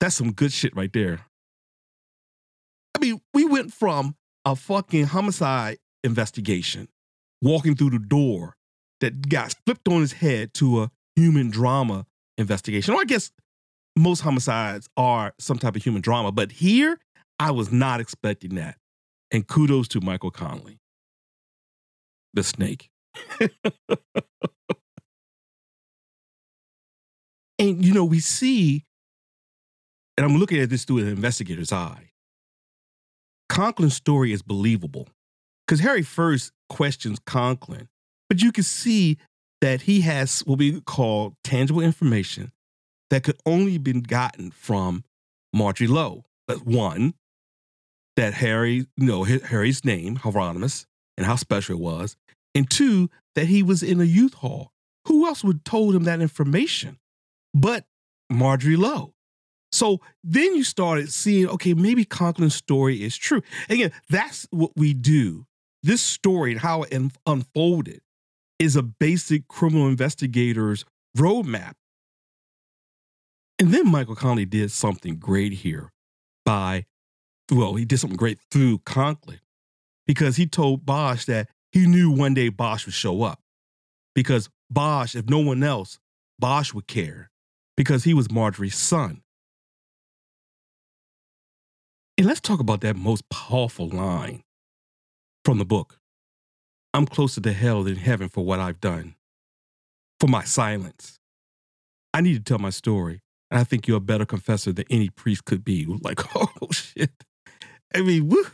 that's 0.00 0.14
some 0.14 0.32
good 0.32 0.52
shit 0.52 0.74
right 0.74 0.92
there. 0.92 1.26
I 2.94 2.98
mean, 2.98 3.20
we 3.34 3.44
went 3.44 3.72
from 3.72 4.16
a 4.44 4.56
fucking 4.56 5.06
homicide 5.06 5.78
investigation, 6.02 6.88
walking 7.42 7.74
through 7.74 7.90
the 7.90 7.98
door 7.98 8.56
that 9.00 9.28
got 9.28 9.54
flipped 9.66 9.88
on 9.88 10.00
his 10.00 10.14
head 10.14 10.54
to 10.54 10.82
a 10.82 10.90
human 11.14 11.50
drama 11.50 12.06
investigation. 12.38 12.94
Or 12.94 13.00
I 13.00 13.04
guess 13.04 13.30
most 13.96 14.20
homicides 14.20 14.88
are 14.96 15.34
some 15.38 15.58
type 15.58 15.76
of 15.76 15.82
human 15.82 16.00
drama, 16.02 16.32
but 16.32 16.52
here 16.52 16.98
I 17.38 17.50
was 17.50 17.70
not 17.70 18.00
expecting 18.00 18.54
that. 18.56 18.76
And 19.30 19.46
kudos 19.46 19.88
to 19.88 20.00
Michael 20.00 20.30
Connelly, 20.30 20.78
the 22.32 22.42
snake. 22.42 22.90
and, 27.58 27.84
you 27.84 27.92
know, 27.92 28.04
we 28.04 28.20
see, 28.20 28.84
and 30.16 30.24
I'm 30.24 30.36
looking 30.38 30.60
at 30.60 30.70
this 30.70 30.84
through 30.84 30.98
an 30.98 31.08
investigator's 31.08 31.72
eye. 31.72 32.12
Conklin's 33.48 33.96
story 33.96 34.32
is 34.32 34.42
believable 34.42 35.08
because 35.66 35.80
Harry 35.80 36.02
first 36.02 36.52
questions 36.68 37.18
Conklin, 37.26 37.88
but 38.28 38.42
you 38.42 38.52
can 38.52 38.64
see 38.64 39.18
that 39.60 39.82
he 39.82 40.02
has 40.02 40.40
what 40.40 40.58
we 40.58 40.80
call 40.80 41.34
tangible 41.42 41.80
information 41.80 42.52
that 43.10 43.22
could 43.22 43.36
only 43.46 43.78
been 43.78 44.00
gotten 44.00 44.50
from 44.50 45.04
Marjorie 45.52 45.86
Lowe. 45.86 46.24
One, 46.64 47.14
that 48.16 48.34
Harry, 48.34 48.86
you 48.96 49.06
know, 49.06 49.24
Harry's 49.24 49.84
name, 49.84 50.16
Hieronymus, 50.16 50.86
and 51.16 51.26
how 51.26 51.36
special 51.36 51.76
it 51.76 51.80
was. 51.80 52.16
And 52.54 52.68
two, 52.68 53.10
that 53.34 53.46
he 53.46 53.62
was 53.62 53.82
in 53.82 54.00
a 54.00 54.04
youth 54.04 54.34
hall. 54.34 54.72
Who 55.06 55.26
else 55.26 55.44
would 55.44 55.64
told 55.64 55.94
him 55.94 56.04
that 56.04 56.20
information 56.20 56.98
but 57.54 57.84
Marjorie 58.30 58.76
Lowe? 58.76 59.12
So 59.72 60.00
then 60.24 60.54
you 60.56 60.64
started 60.64 61.12
seeing, 61.12 61.48
okay, 61.48 61.74
maybe 61.74 62.04
Conklin's 62.04 62.54
story 62.54 63.02
is 63.02 63.16
true. 63.16 63.42
Again, 63.68 63.92
that's 64.08 64.46
what 64.50 64.70
we 64.76 64.94
do. 64.94 65.46
This 65.82 66.00
story 66.00 66.52
and 66.52 66.60
how 66.60 66.82
it 66.84 67.12
unfolded 67.26 68.00
is 68.58 68.74
a 68.74 68.82
basic 68.82 69.46
criminal 69.48 69.86
investigator's 69.86 70.84
roadmap. 71.16 71.74
And 73.58 73.72
then 73.72 73.90
Michael 73.90 74.16
Connelly 74.16 74.46
did 74.46 74.70
something 74.70 75.16
great 75.16 75.52
here 75.52 75.92
by 76.44 76.86
well, 77.50 77.74
he 77.74 77.84
did 77.84 77.98
something 77.98 78.16
great 78.16 78.38
through 78.50 78.78
Conklin 78.80 79.40
because 80.06 80.36
he 80.36 80.46
told 80.46 80.86
Bosch 80.86 81.24
that 81.26 81.48
he 81.72 81.86
knew 81.86 82.10
one 82.10 82.34
day 82.34 82.48
Bosch 82.48 82.86
would 82.86 82.94
show 82.94 83.22
up. 83.22 83.40
Because 84.14 84.48
Bosch, 84.70 85.14
if 85.14 85.28
no 85.28 85.38
one 85.38 85.62
else, 85.62 85.98
Bosch 86.38 86.72
would 86.72 86.86
care 86.86 87.30
because 87.76 88.04
he 88.04 88.14
was 88.14 88.30
Marjorie's 88.30 88.76
son. 88.76 89.22
And 92.18 92.26
let's 92.26 92.40
talk 92.40 92.60
about 92.60 92.80
that 92.80 92.96
most 92.96 93.28
powerful 93.28 93.88
line 93.88 94.42
from 95.44 95.58
the 95.58 95.66
book 95.66 95.98
I'm 96.94 97.06
closer 97.06 97.42
to 97.42 97.52
hell 97.52 97.82
than 97.82 97.96
heaven 97.96 98.30
for 98.30 98.42
what 98.42 98.58
I've 98.58 98.80
done, 98.80 99.16
for 100.18 100.28
my 100.28 100.44
silence. 100.44 101.18
I 102.14 102.22
need 102.22 102.34
to 102.34 102.40
tell 102.42 102.58
my 102.58 102.70
story. 102.70 103.20
And 103.50 103.60
I 103.60 103.64
think 103.64 103.86
you're 103.86 103.98
a 103.98 104.00
better 104.00 104.24
confessor 104.24 104.72
than 104.72 104.86
any 104.88 105.10
priest 105.10 105.44
could 105.44 105.62
be. 105.62 105.86
Like, 106.00 106.20
oh 106.34 106.48
shit. 106.72 107.12
I 107.94 108.02
mean, 108.02 108.28
woo. 108.28 108.44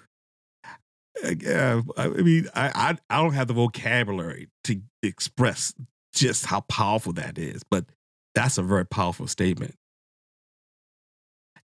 Yeah, 1.41 1.83
I 1.97 2.09
mean, 2.09 2.49
I, 2.55 2.71
I 2.75 2.99
I 3.09 3.23
don't 3.23 3.35
have 3.35 3.49
the 3.49 3.55
vocabulary 3.55 4.49
to 4.65 4.81
express 5.03 5.73
just 6.13 6.47
how 6.47 6.61
powerful 6.63 7.13
that 7.15 7.39
is, 7.39 7.63
but 7.71 7.87
that's 8.35 8.59
a 8.59 8.63
very 8.63 8.87
powerful 8.87 9.27
statement. 9.27 9.75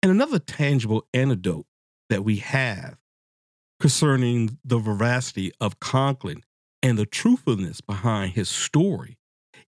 And 0.02 0.12
another 0.12 0.40
tangible 0.40 1.08
antidote 1.14 1.66
that 2.10 2.24
we 2.24 2.38
have 2.38 2.98
concerning 3.80 4.58
the 4.64 4.78
veracity 4.78 5.52
of 5.60 5.80
Conklin 5.80 6.44
and 6.84 6.98
the 6.98 7.06
truthfulness 7.06 7.82
behind 7.82 8.34
his 8.34 8.50
story 8.50 9.18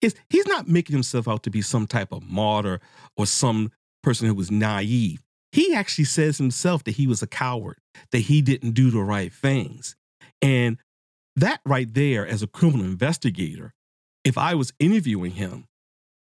is 0.01 0.15
he's 0.29 0.47
not 0.47 0.67
making 0.67 0.93
himself 0.93 1.27
out 1.27 1.43
to 1.43 1.49
be 1.49 1.61
some 1.61 1.87
type 1.87 2.11
of 2.11 2.23
martyr 2.23 2.79
or 3.15 3.25
some 3.25 3.71
person 4.03 4.27
who 4.27 4.35
was 4.35 4.51
naive. 4.51 5.23
He 5.51 5.73
actually 5.73 6.05
says 6.05 6.37
himself 6.37 6.83
that 6.83 6.95
he 6.95 7.07
was 7.07 7.21
a 7.21 7.27
coward, 7.27 7.77
that 8.11 8.19
he 8.19 8.41
didn't 8.41 8.71
do 8.71 8.91
the 8.91 9.01
right 9.01 9.33
things. 9.33 9.95
And 10.41 10.77
that 11.35 11.61
right 11.65 11.91
there, 11.93 12.27
as 12.27 12.43
a 12.43 12.47
criminal 12.47 12.85
investigator, 12.85 13.73
if 14.23 14.37
I 14.37 14.55
was 14.55 14.73
interviewing 14.79 15.31
him, 15.31 15.65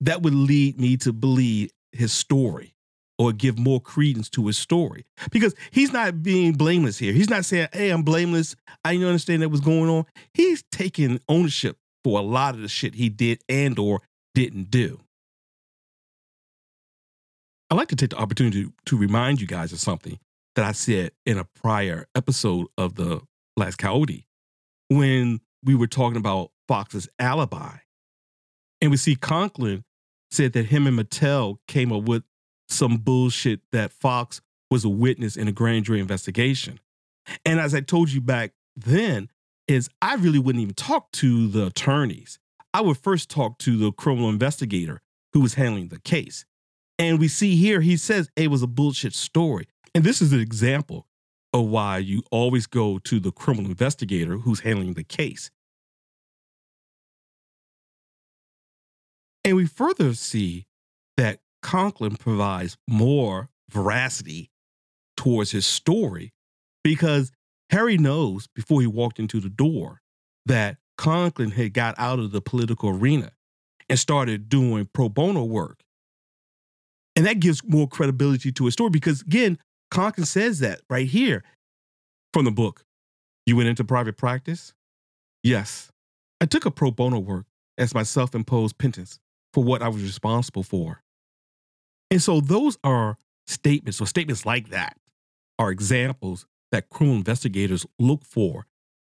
that 0.01 0.21
would 0.21 0.33
lead 0.35 0.79
me 0.79 0.97
to 0.97 1.13
believe 1.13 1.71
his 1.91 2.11
story. 2.11 2.73
or 3.17 3.31
give 3.31 3.57
more 3.57 3.79
credence 3.79 4.29
to 4.29 4.45
his 4.45 4.57
story 4.57 5.05
because 5.31 5.55
he's 5.71 5.93
not 5.93 6.21
being 6.21 6.51
blameless 6.51 6.97
here. 6.97 7.13
He's 7.13 7.29
not 7.29 7.45
saying, 7.45 7.69
"Hey, 7.71 7.89
I'm 7.89 8.03
blameless. 8.03 8.57
I 8.83 8.91
didn't 8.91 9.07
understand 9.07 9.41
that 9.41 9.47
was 9.47 9.61
going 9.61 9.89
on." 9.89 10.05
He's 10.33 10.63
taking 10.69 11.21
ownership 11.29 11.77
for 12.03 12.19
a 12.19 12.21
lot 12.21 12.55
of 12.55 12.61
the 12.61 12.67
shit 12.67 12.95
he 12.95 13.07
did 13.07 13.41
and 13.47 13.79
or 13.79 14.01
didn't 14.33 14.69
do. 14.69 14.99
I'd 17.69 17.75
like 17.75 17.87
to 17.89 17.95
take 17.95 18.11
the 18.11 18.17
opportunity 18.17 18.67
to, 18.85 18.97
remind 18.97 19.41
you 19.41 19.47
guys 19.47 19.73
of 19.73 19.79
something 19.79 20.19
that 20.55 20.63
I 20.65 20.71
said 20.71 21.11
in 21.25 21.37
a 21.37 21.43
prior 21.43 22.07
episode 22.13 22.67
of 22.77 22.95
the 22.95 23.21
Last 23.57 23.77
Coyote 23.77 24.27
when 24.89 25.41
we 25.63 25.73
were 25.73 25.87
talking 25.87 26.17
about 26.17 26.51
Fox's 26.67 27.09
alibi. 27.17 27.77
And 28.81 28.91
we 28.91 28.97
see 28.97 29.15
Conklin 29.15 29.83
said 30.29 30.53
that 30.53 30.67
him 30.67 30.85
and 30.85 30.97
Mittel 30.97 31.57
came 31.67 31.91
up 31.91 32.03
with 32.03 32.23
some 32.69 32.97
bullshit 32.97 33.61
that 33.71 33.91
Fox 33.91 34.41
was 34.69 34.85
a 34.85 34.89
witness 34.89 35.35
in 35.35 35.47
a 35.47 35.51
grand 35.51 35.85
jury 35.85 35.99
investigation. 35.99 36.79
And 37.45 37.59
as 37.59 37.73
I 37.73 37.81
told 37.81 38.11
you 38.11 38.21
back 38.21 38.51
then, 38.75 39.29
is 39.67 39.89
I 40.01 40.15
really 40.15 40.37
wouldn't 40.37 40.61
even 40.61 40.75
talk 40.75 41.11
to 41.13 41.47
the 41.47 41.67
attorneys. 41.67 42.37
I 42.73 42.81
would 42.81 42.97
first 42.97 43.29
talk 43.29 43.57
to 43.59 43.77
the 43.77 43.91
criminal 43.91 44.29
investigator 44.29 45.01
who 45.33 45.39
was 45.39 45.55
handling 45.55 45.87
the 45.87 45.99
case. 45.99 46.45
And 46.97 47.19
we 47.19 47.27
see 47.27 47.55
here, 47.55 47.81
he 47.81 47.97
says 47.97 48.29
it 48.35 48.49
was 48.49 48.61
a 48.61 48.67
bullshit 48.67 49.13
story. 49.13 49.67
And 49.93 50.03
this 50.03 50.21
is 50.21 50.31
an 50.33 50.39
example 50.39 51.07
of 51.53 51.65
why 51.65 51.97
you 51.97 52.23
always 52.31 52.67
go 52.67 52.99
to 52.99 53.19
the 53.19 53.31
criminal 53.31 53.71
investigator 53.71 54.37
who's 54.37 54.61
handling 54.61 54.93
the 54.93 55.03
case. 55.03 55.51
And 59.43 59.55
we 59.55 59.65
further 59.65 60.13
see 60.13 60.65
that 61.17 61.39
Conklin 61.61 62.15
provides 62.15 62.77
more 62.87 63.49
veracity 63.69 64.51
towards 65.15 65.51
his 65.51 65.65
story 65.65 66.33
because 66.83 67.31
Harry 67.69 67.97
knows 67.97 68.47
before 68.47 68.81
he 68.81 68.87
walked 68.87 69.19
into 69.19 69.39
the 69.39 69.49
door 69.49 70.01
that 70.45 70.77
Conklin 70.97 71.51
had 71.51 71.73
got 71.73 71.95
out 71.97 72.19
of 72.19 72.31
the 72.31 72.41
political 72.41 72.89
arena 72.89 73.31
and 73.89 73.99
started 73.99 74.49
doing 74.49 74.89
pro 74.93 75.09
bono 75.09 75.43
work. 75.43 75.84
And 77.15 77.25
that 77.25 77.39
gives 77.39 77.63
more 77.63 77.87
credibility 77.87 78.51
to 78.51 78.65
his 78.65 78.73
story 78.73 78.89
because, 78.89 79.21
again, 79.21 79.57
Conklin 79.91 80.25
says 80.25 80.59
that 80.59 80.81
right 80.89 81.07
here 81.07 81.43
from 82.33 82.45
the 82.45 82.51
book. 82.51 82.83
You 83.45 83.55
went 83.55 83.69
into 83.69 83.83
private 83.83 84.17
practice? 84.17 84.73
Yes. 85.43 85.91
I 86.41 86.45
took 86.45 86.65
a 86.65 86.71
pro 86.71 86.91
bono 86.91 87.19
work 87.19 87.45
as 87.77 87.93
my 87.93 88.03
self 88.03 88.35
imposed 88.35 88.77
penance 88.77 89.19
for 89.53 89.63
what 89.63 89.81
I 89.81 89.87
was 89.87 90.03
responsible 90.03 90.63
for. 90.63 91.01
And 92.11 92.21
so 92.21 92.41
those 92.41 92.77
are 92.83 93.17
statements 93.47 94.01
or 94.01 94.07
statements 94.07 94.45
like 94.45 94.69
that 94.69 94.97
are 95.59 95.71
examples 95.71 96.45
that 96.71 96.89
criminal 96.89 97.17
investigators 97.17 97.85
look 97.99 98.25
for 98.25 98.65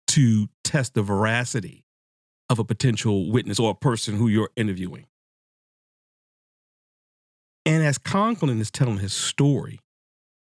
to 0.08 0.48
test 0.64 0.94
the 0.94 1.02
veracity 1.02 1.84
of 2.48 2.58
a 2.58 2.64
potential 2.64 3.30
witness 3.30 3.60
or 3.60 3.70
a 3.70 3.74
person 3.74 4.16
who 4.16 4.28
you're 4.28 4.50
interviewing. 4.56 5.06
And 7.68 7.84
as 7.84 7.98
Conklin 7.98 8.62
is 8.62 8.70
telling 8.70 8.96
his 8.96 9.12
story, 9.12 9.80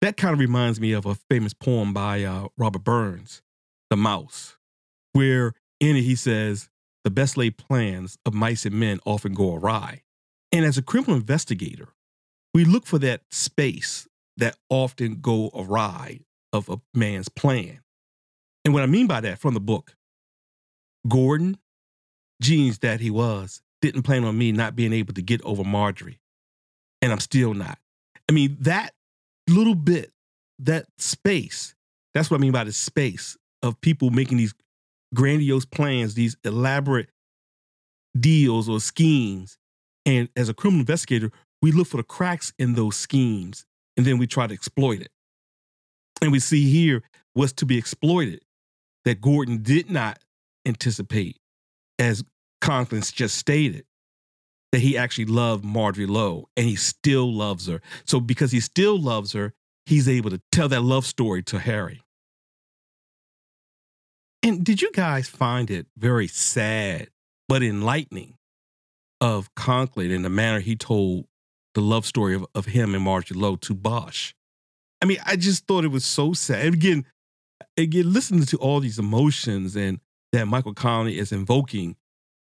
that 0.01 0.17
kind 0.17 0.33
of 0.33 0.39
reminds 0.39 0.81
me 0.81 0.93
of 0.93 1.05
a 1.05 1.13
famous 1.13 1.53
poem 1.53 1.93
by 1.93 2.23
uh, 2.23 2.47
Robert 2.57 2.83
Burns, 2.83 3.43
The 3.91 3.95
Mouse, 3.95 4.57
where 5.11 5.53
in 5.79 5.95
it 5.95 6.01
he 6.01 6.15
says, 6.15 6.69
The 7.03 7.11
best 7.11 7.37
laid 7.37 7.55
plans 7.55 8.17
of 8.25 8.33
mice 8.33 8.65
and 8.65 8.73
men 8.73 8.99
often 9.05 9.35
go 9.35 9.53
awry. 9.53 10.01
And 10.51 10.65
as 10.65 10.75
a 10.75 10.81
criminal 10.81 11.15
investigator, 11.15 11.89
we 12.51 12.65
look 12.65 12.87
for 12.87 12.97
that 12.97 13.21
space 13.29 14.07
that 14.37 14.57
often 14.71 15.21
go 15.21 15.51
awry 15.53 16.21
of 16.51 16.67
a 16.67 16.81
man's 16.95 17.29
plan. 17.29 17.81
And 18.65 18.73
what 18.73 18.81
I 18.81 18.87
mean 18.87 19.05
by 19.05 19.21
that 19.21 19.37
from 19.37 19.53
the 19.53 19.59
book, 19.59 19.95
Gordon, 21.07 21.59
genius 22.41 22.79
that 22.79 23.01
he 23.01 23.11
was, 23.11 23.61
didn't 23.83 24.01
plan 24.01 24.23
on 24.23 24.35
me 24.35 24.51
not 24.51 24.75
being 24.75 24.93
able 24.93 25.13
to 25.13 25.21
get 25.21 25.43
over 25.43 25.63
Marjorie. 25.63 26.17
And 27.03 27.11
I'm 27.11 27.19
still 27.19 27.53
not. 27.53 27.77
I 28.29 28.31
mean, 28.31 28.55
that 28.61 28.93
little 29.49 29.75
bit, 29.75 30.11
that 30.59 30.85
space, 30.97 31.75
that's 32.13 32.31
what 32.31 32.37
I 32.37 32.41
mean 32.41 32.53
by 32.53 32.63
the 32.63 32.71
space 32.71 33.37
of 33.61 33.79
people 33.81 34.09
making 34.09 34.37
these 34.37 34.53
grandiose 35.13 35.65
plans, 35.65 36.13
these 36.13 36.37
elaborate 36.45 37.09
deals 38.17 38.69
or 38.69 38.79
schemes. 38.79 39.57
And 40.05 40.29
as 40.37 40.47
a 40.47 40.53
criminal 40.53 40.79
investigator, 40.79 41.29
we 41.61 41.73
look 41.73 41.87
for 41.87 41.97
the 41.97 42.03
cracks 42.03 42.53
in 42.57 42.75
those 42.75 42.95
schemes 42.95 43.65
and 43.97 44.05
then 44.05 44.17
we 44.17 44.25
try 44.25 44.47
to 44.47 44.53
exploit 44.53 45.01
it. 45.01 45.09
And 46.21 46.31
we 46.31 46.39
see 46.39 46.71
here 46.71 47.03
what's 47.33 47.51
to 47.53 47.65
be 47.65 47.77
exploited 47.77 48.41
that 49.03 49.19
Gordon 49.19 49.61
did 49.61 49.91
not 49.91 50.19
anticipate, 50.65 51.37
as 51.99 52.23
Conklin 52.61 53.01
just 53.01 53.35
stated, 53.35 53.83
that 54.73 54.79
he 54.79 54.97
actually 54.97 55.25
loved 55.25 55.63
Marjorie 55.63 56.07
Lowe 56.07 56.49
and 56.57 56.65
he 56.65 56.75
still 56.75 57.31
loves 57.31 57.67
her. 57.67 57.79
So, 58.05 58.19
because 58.19 58.51
he 58.51 58.59
still 58.59 58.99
loves 58.99 59.33
her, 59.33 59.53
he's 59.85 60.09
able 60.09 60.31
to 60.31 60.41
tell 60.51 60.67
that 60.67 60.81
love 60.81 61.05
story 61.05 61.43
to 61.43 61.59
Harry. 61.59 62.01
And 64.41 64.65
did 64.65 64.81
you 64.81 64.91
guys 64.91 65.29
find 65.29 65.69
it 65.69 65.85
very 65.95 66.27
sad 66.27 67.09
but 67.47 67.61
enlightening 67.61 68.33
of 69.21 69.53
Conklin 69.53 70.09
in 70.09 70.23
the 70.23 70.29
manner 70.29 70.59
he 70.59 70.75
told 70.75 71.27
the 71.75 71.81
love 71.81 72.07
story 72.07 72.33
of, 72.33 72.43
of 72.55 72.65
him 72.65 72.95
and 72.95 73.03
Marjorie 73.03 73.39
Lowe 73.39 73.57
to 73.57 73.75
Bosch? 73.75 74.33
I 75.03 75.05
mean, 75.05 75.19
I 75.23 75.35
just 75.35 75.67
thought 75.67 75.85
it 75.85 75.89
was 75.89 76.03
so 76.03 76.33
sad. 76.33 76.65
And 76.65 76.73
again, 76.73 77.05
again, 77.77 78.11
listening 78.11 78.47
to 78.47 78.57
all 78.57 78.79
these 78.79 78.97
emotions 78.97 79.75
and 79.75 79.99
that 80.31 80.47
Michael 80.47 80.73
Connelly 80.73 81.19
is 81.19 81.31
invoking 81.31 81.95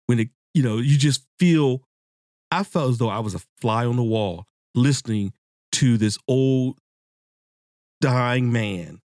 when 0.07 0.21
it, 0.21 0.31
you 0.55 0.63
know, 0.63 0.79
you 0.79 0.97
just 0.97 1.27
feel 1.39 1.83
I 2.55 2.63
felt 2.63 2.91
as 2.91 2.99
though 2.99 3.09
I 3.09 3.19
was 3.19 3.35
a 3.35 3.41
fly 3.61 3.85
on 3.85 3.97
the 3.97 4.05
wall 4.05 4.47
listening 4.75 5.33
to 5.73 5.99
this 5.99 6.19
old 6.29 6.79
dying 8.01 8.53
man 8.53 9.01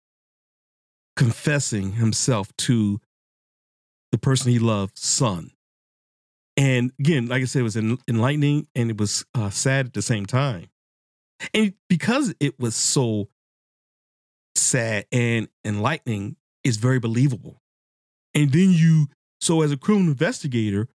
confessing 1.16 1.92
himself 1.92 2.54
to 2.58 3.00
the 4.12 4.18
person 4.18 4.52
he 4.52 4.58
loved, 4.58 4.98
son. 4.98 5.50
And 6.56 6.92
again, 6.98 7.26
like 7.26 7.42
I 7.42 7.46
said, 7.46 7.60
it 7.60 7.62
was 7.62 7.76
enlightening 7.76 8.66
and 8.74 8.90
it 8.90 8.98
was 8.98 9.24
uh, 9.34 9.50
sad 9.50 9.86
at 9.86 9.94
the 9.94 10.02
same 10.02 10.26
time. 10.26 10.68
And 11.54 11.72
because 11.88 12.34
it 12.40 12.60
was 12.60 12.74
so 12.76 13.28
sad 14.56 15.06
and 15.10 15.48
enlightening 15.64 16.36
it's 16.64 16.76
very 16.76 16.98
believable. 16.98 17.62
And 18.34 18.52
then 18.52 18.72
you, 18.72 19.06
so 19.40 19.62
as 19.62 19.72
a 19.72 19.76
criminal 19.76 20.08
investigator, 20.08 20.88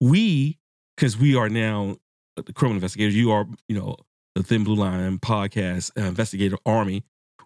we, 0.00 0.57
because 0.98 1.16
we 1.16 1.36
are 1.36 1.48
now 1.48 1.96
the 2.34 2.52
criminal 2.52 2.76
investigators, 2.76 3.14
you 3.14 3.30
are, 3.30 3.46
you 3.68 3.78
know, 3.78 3.94
the 4.34 4.42
Thin 4.42 4.64
Blue 4.64 4.74
Line 4.74 5.18
podcast 5.18 5.92
uh, 5.96 6.08
investigator 6.08 6.56
army. 6.66 7.04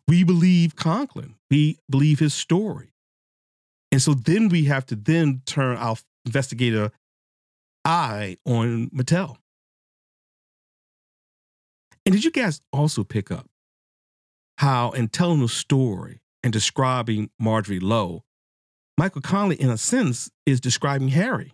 We 0.08 0.24
believe 0.24 0.74
Conklin. 0.74 1.34
We 1.50 1.78
believe 1.90 2.18
his 2.18 2.32
story. 2.32 2.94
And 3.90 4.00
so 4.00 4.14
then 4.14 4.48
we 4.48 4.64
have 4.64 4.86
to 4.86 4.96
then 4.96 5.42
turn 5.44 5.76
our 5.76 5.96
investigator 6.24 6.92
eye 7.84 8.38
on 8.46 8.88
Mittel. 8.88 9.36
And 12.06 12.14
did 12.14 12.24
you 12.24 12.30
guys 12.30 12.62
also 12.72 13.04
pick 13.04 13.30
up 13.30 13.48
how 14.58 14.92
in 14.92 15.08
telling 15.08 15.40
the 15.40 15.48
story 15.48 16.22
and 16.42 16.54
describing 16.54 17.28
Marjorie 17.38 17.80
Lowe, 17.80 18.24
Michael 18.96 19.20
Connelly, 19.20 19.60
in 19.60 19.68
a 19.68 19.76
sense, 19.76 20.30
is 20.46 20.58
describing 20.58 21.08
Harry. 21.08 21.52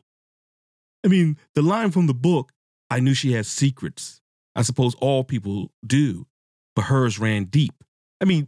I 1.09 1.11
mean, 1.11 1.38
the 1.55 1.62
line 1.62 1.90
from 1.90 2.07
the 2.07 2.12
book, 2.12 2.53
I 2.90 3.01
knew 3.01 3.14
she 3.14 3.33
had 3.33 3.47
secrets. 3.47 4.21
I 4.55 4.61
suppose 4.61 4.94
all 4.97 5.25
people 5.25 5.73
do, 5.87 6.27
but 6.77 6.83
hers 6.83 7.18
ran 7.18 7.44
deep. 7.44 7.73
I 8.21 8.27
mean, 8.27 8.47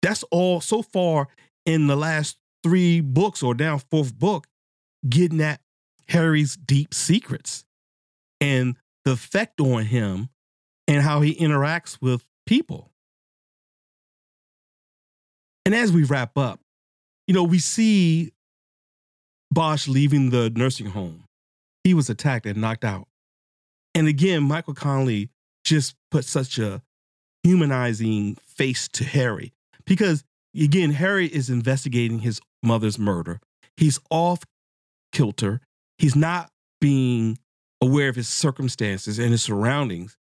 that's 0.00 0.22
all 0.30 0.60
so 0.60 0.80
far 0.80 1.26
in 1.66 1.88
the 1.88 1.96
last 1.96 2.36
three 2.62 3.00
books 3.00 3.42
or 3.42 3.52
down 3.52 3.80
fourth 3.90 4.16
book, 4.16 4.46
getting 5.08 5.40
at 5.40 5.60
Harry's 6.06 6.54
deep 6.54 6.94
secrets 6.94 7.64
and 8.40 8.76
the 9.04 9.10
effect 9.10 9.60
on 9.60 9.84
him 9.84 10.28
and 10.86 11.02
how 11.02 11.20
he 11.20 11.34
interacts 11.34 12.00
with 12.00 12.24
people. 12.46 12.92
And 15.66 15.74
as 15.74 15.90
we 15.90 16.04
wrap 16.04 16.38
up, 16.38 16.60
you 17.26 17.34
know, 17.34 17.42
we 17.42 17.58
see 17.58 18.30
Bosch 19.50 19.88
leaving 19.88 20.30
the 20.30 20.48
nursing 20.50 20.86
home. 20.86 21.24
He 21.84 21.94
was 21.94 22.10
attacked 22.10 22.46
and 22.46 22.60
knocked 22.60 22.84
out. 22.84 23.08
And 23.94 24.06
again, 24.06 24.42
Michael 24.42 24.74
Connelly 24.74 25.30
just 25.64 25.94
put 26.10 26.24
such 26.24 26.58
a 26.58 26.82
humanizing 27.42 28.36
face 28.46 28.88
to 28.88 29.04
Harry 29.04 29.52
because, 29.86 30.24
again, 30.58 30.90
Harry 30.92 31.26
is 31.26 31.50
investigating 31.50 32.20
his 32.20 32.40
mother's 32.62 32.98
murder. 32.98 33.40
He's 33.76 33.98
off 34.10 34.44
kilter. 35.12 35.60
He's 35.98 36.16
not 36.16 36.50
being 36.80 37.38
aware 37.80 38.08
of 38.08 38.16
his 38.16 38.28
circumstances 38.28 39.18
and 39.18 39.30
his 39.30 39.42
surroundings. 39.42 40.16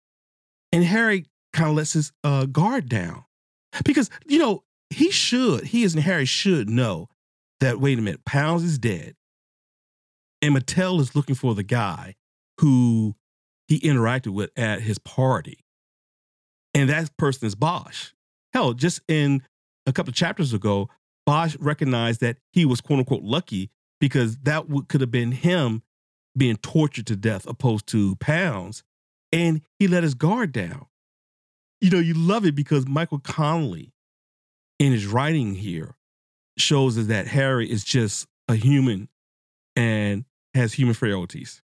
And 0.72 0.84
Harry 0.84 1.26
kind 1.52 1.70
of 1.70 1.76
lets 1.76 1.92
his 1.92 2.12
uh, 2.24 2.46
guard 2.46 2.88
down 2.88 3.24
because 3.84 4.10
you 4.26 4.38
know 4.38 4.64
he 4.90 5.10
should 5.10 5.64
he 5.64 5.84
as 5.84 5.94
Harry 5.94 6.24
should 6.24 6.68
know 6.68 7.08
that 7.60 7.80
wait 7.80 7.98
a 7.98 8.02
minute 8.02 8.24
Pounds 8.24 8.64
is 8.64 8.78
dead 8.78 9.14
and 10.42 10.54
Mittel 10.54 11.00
is 11.00 11.16
looking 11.16 11.34
for 11.34 11.54
the 11.54 11.62
guy 11.62 12.16
who 12.60 13.14
he 13.68 13.80
interacted 13.80 14.34
with 14.34 14.50
at 14.56 14.82
his 14.82 14.98
party 14.98 15.62
and 16.74 16.88
that 16.88 17.16
person 17.16 17.46
is 17.46 17.54
Bosch. 17.54 18.12
Hell, 18.52 18.74
just 18.74 19.00
in 19.08 19.42
a 19.86 19.92
couple 19.92 20.10
of 20.10 20.14
chapters 20.14 20.52
ago, 20.52 20.88
Bosch 21.26 21.56
recognized 21.60 22.20
that 22.20 22.38
he 22.52 22.64
was 22.64 22.80
quote 22.80 22.98
unquote 22.98 23.22
lucky 23.22 23.70
because 24.00 24.38
that 24.38 24.68
would, 24.68 24.88
could 24.88 25.00
have 25.00 25.10
been 25.10 25.32
him 25.32 25.82
being 26.36 26.56
tortured 26.56 27.06
to 27.06 27.16
death 27.16 27.46
opposed 27.46 27.86
to 27.88 28.16
Pounds. 28.16 28.82
And 29.30 29.62
he 29.78 29.86
let 29.86 30.02
his 30.02 30.14
guard 30.14 30.52
down. 30.52 30.86
You 31.80 31.90
know, 31.90 31.98
you 31.98 32.14
love 32.14 32.44
it 32.46 32.54
because 32.54 32.86
Michael 32.86 33.18
Connelly 33.18 33.92
in 34.78 34.92
his 34.92 35.06
writing 35.06 35.54
here 35.54 35.96
shows 36.58 36.98
us 36.98 37.06
that 37.06 37.26
Harry 37.28 37.70
is 37.70 37.84
just 37.84 38.26
a 38.48 38.54
human 38.54 39.08
and 39.74 40.24
has 40.54 40.74
human 40.74 40.94
frailties. 40.94 41.62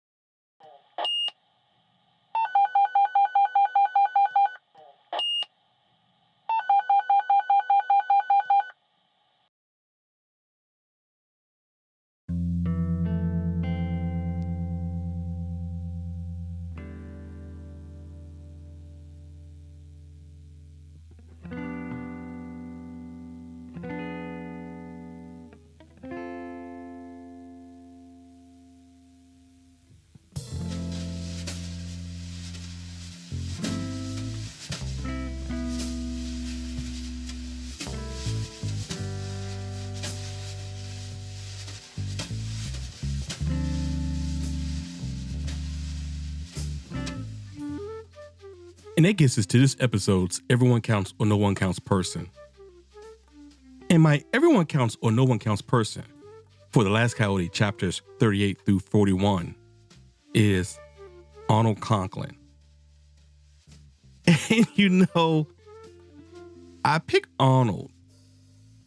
And 49.02 49.08
that 49.08 49.14
gets 49.14 49.36
us 49.40 49.48
to 49.48 49.58
this 49.58 49.76
episode's 49.80 50.44
Everyone 50.48 50.80
Counts 50.80 51.16
or 51.18 51.26
No 51.26 51.36
One 51.36 51.56
Counts 51.56 51.80
person. 51.80 52.30
And 53.90 54.04
my 54.04 54.24
Everyone 54.32 54.68
Counts 54.68 54.96
or 55.02 55.12
No 55.12 55.24
One 55.24 55.40
Counts 55.40 55.64
person 55.64 56.04
for 56.70 56.84
The 56.84 56.92
Last 56.92 57.16
Coyote 57.16 57.50
chapters 57.50 58.04
38 58.20 58.62
through 58.64 58.78
41 58.78 59.56
is 60.36 60.78
Arnold 61.50 61.82
Conklin. 61.82 62.38
And 64.52 64.68
you 64.76 65.08
know, 65.16 65.48
I 66.86 67.00
picked 67.00 67.30
Arnold 67.40 67.90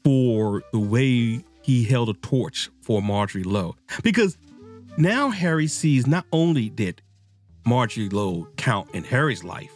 for 0.04 0.62
the 0.70 0.78
way 0.78 1.44
he 1.62 1.82
held 1.82 2.08
a 2.08 2.14
torch 2.14 2.70
for 2.82 3.02
Marjorie 3.02 3.42
Lowe 3.42 3.74
because 4.04 4.38
now 4.96 5.30
Harry 5.30 5.66
sees 5.66 6.06
not 6.06 6.24
only 6.30 6.70
did 6.70 7.02
Marjorie 7.66 8.10
Lowe 8.10 8.46
count 8.56 8.94
in 8.94 9.02
Harry's 9.02 9.42
life, 9.42 9.72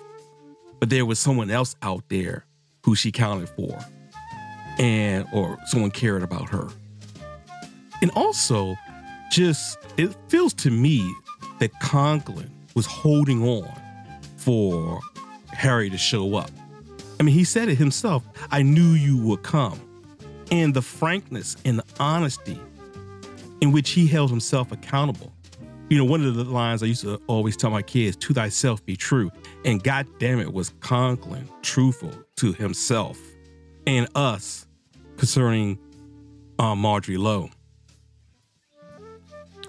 but 0.80 0.90
there 0.90 1.04
was 1.04 1.18
someone 1.18 1.50
else 1.50 1.76
out 1.82 2.04
there 2.08 2.44
who 2.84 2.94
she 2.94 3.12
counted 3.12 3.48
for 3.50 3.78
and 4.78 5.26
or 5.32 5.58
someone 5.66 5.90
cared 5.90 6.22
about 6.22 6.48
her. 6.50 6.68
And 8.00 8.10
also 8.12 8.76
just 9.30 9.78
it 9.96 10.14
feels 10.28 10.54
to 10.54 10.70
me 10.70 11.12
that 11.58 11.70
conklin 11.80 12.50
was 12.74 12.86
holding 12.86 13.42
on 13.42 13.70
for 14.36 15.00
harry 15.48 15.90
to 15.90 15.98
show 15.98 16.36
up. 16.36 16.50
I 17.18 17.24
mean 17.24 17.34
he 17.34 17.44
said 17.44 17.68
it 17.68 17.76
himself 17.76 18.22
i 18.50 18.62
knew 18.62 18.92
you 18.92 19.18
would 19.18 19.42
come. 19.42 19.80
And 20.50 20.72
the 20.72 20.82
frankness 20.82 21.56
and 21.64 21.78
the 21.78 21.84
honesty 22.00 22.58
in 23.60 23.72
which 23.72 23.90
he 23.90 24.06
held 24.06 24.30
himself 24.30 24.72
accountable 24.72 25.32
you 25.88 25.96
know, 25.96 26.04
one 26.04 26.24
of 26.24 26.34
the 26.34 26.44
lines 26.44 26.82
I 26.82 26.86
used 26.86 27.02
to 27.02 27.20
always 27.26 27.56
tell 27.56 27.70
my 27.70 27.82
kids, 27.82 28.16
to 28.16 28.34
thyself 28.34 28.84
be 28.84 28.96
true. 28.96 29.30
And 29.64 29.82
God 29.82 30.06
damn 30.18 30.38
it, 30.38 30.52
was 30.52 30.70
Conklin 30.80 31.48
truthful 31.62 32.12
to 32.36 32.52
himself 32.52 33.18
and 33.86 34.08
us 34.14 34.66
concerning 35.16 35.78
um, 36.58 36.78
Marjorie 36.80 37.16
Lowe. 37.16 37.50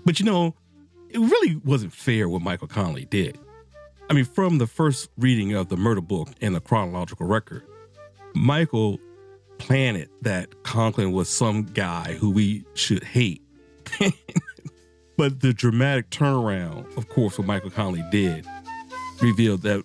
But 0.06 0.20
you 0.20 0.26
know, 0.26 0.56
it 1.10 1.20
really 1.20 1.56
wasn't 1.58 1.94
fair 1.94 2.28
what 2.28 2.42
Michael 2.42 2.68
Connelly 2.68 3.06
did. 3.06 3.38
I 4.10 4.14
mean, 4.14 4.26
from 4.26 4.58
the 4.58 4.68
first 4.68 5.10
reading 5.18 5.54
of 5.54 5.70
the 5.70 5.78
murder 5.78 6.02
book 6.02 6.30
and 6.42 6.56
the 6.56 6.60
chronological 6.60 7.28
record, 7.28 7.64
Michael 8.34 9.00
planted 9.58 10.10
that 10.22 10.64
Conklin 10.64 11.12
was 11.12 11.30
some 11.30 11.64
guy 11.64 12.14
who 12.14 12.30
we 12.30 12.66
should 12.74 13.04
hate. 13.04 13.42
But 15.20 15.42
the 15.42 15.52
dramatic 15.52 16.10
turnaround, 16.12 16.96
of 16.96 17.10
course, 17.10 17.38
what 17.38 17.46
Michael 17.46 17.72
Connelly 17.72 18.06
did, 18.10 18.46
revealed 19.22 19.64
that 19.64 19.84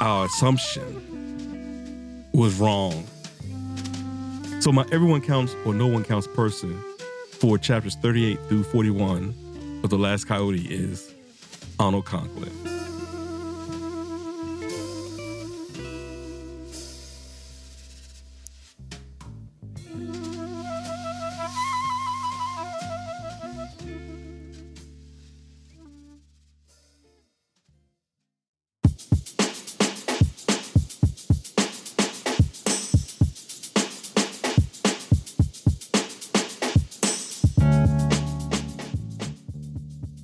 our 0.00 0.26
assumption 0.26 2.24
was 2.32 2.60
wrong. 2.60 3.04
So 4.60 4.70
my 4.70 4.86
everyone 4.92 5.20
counts 5.20 5.56
or 5.66 5.74
no 5.74 5.88
one 5.88 6.04
counts 6.04 6.28
person 6.28 6.80
for 7.32 7.58
chapters 7.58 7.96
38 7.96 8.38
through 8.46 8.62
41 8.62 9.80
of 9.82 9.90
The 9.90 9.98
Last 9.98 10.28
Coyote 10.28 10.64
is 10.72 11.12
Arnold 11.80 12.04
Conklin. 12.04 12.71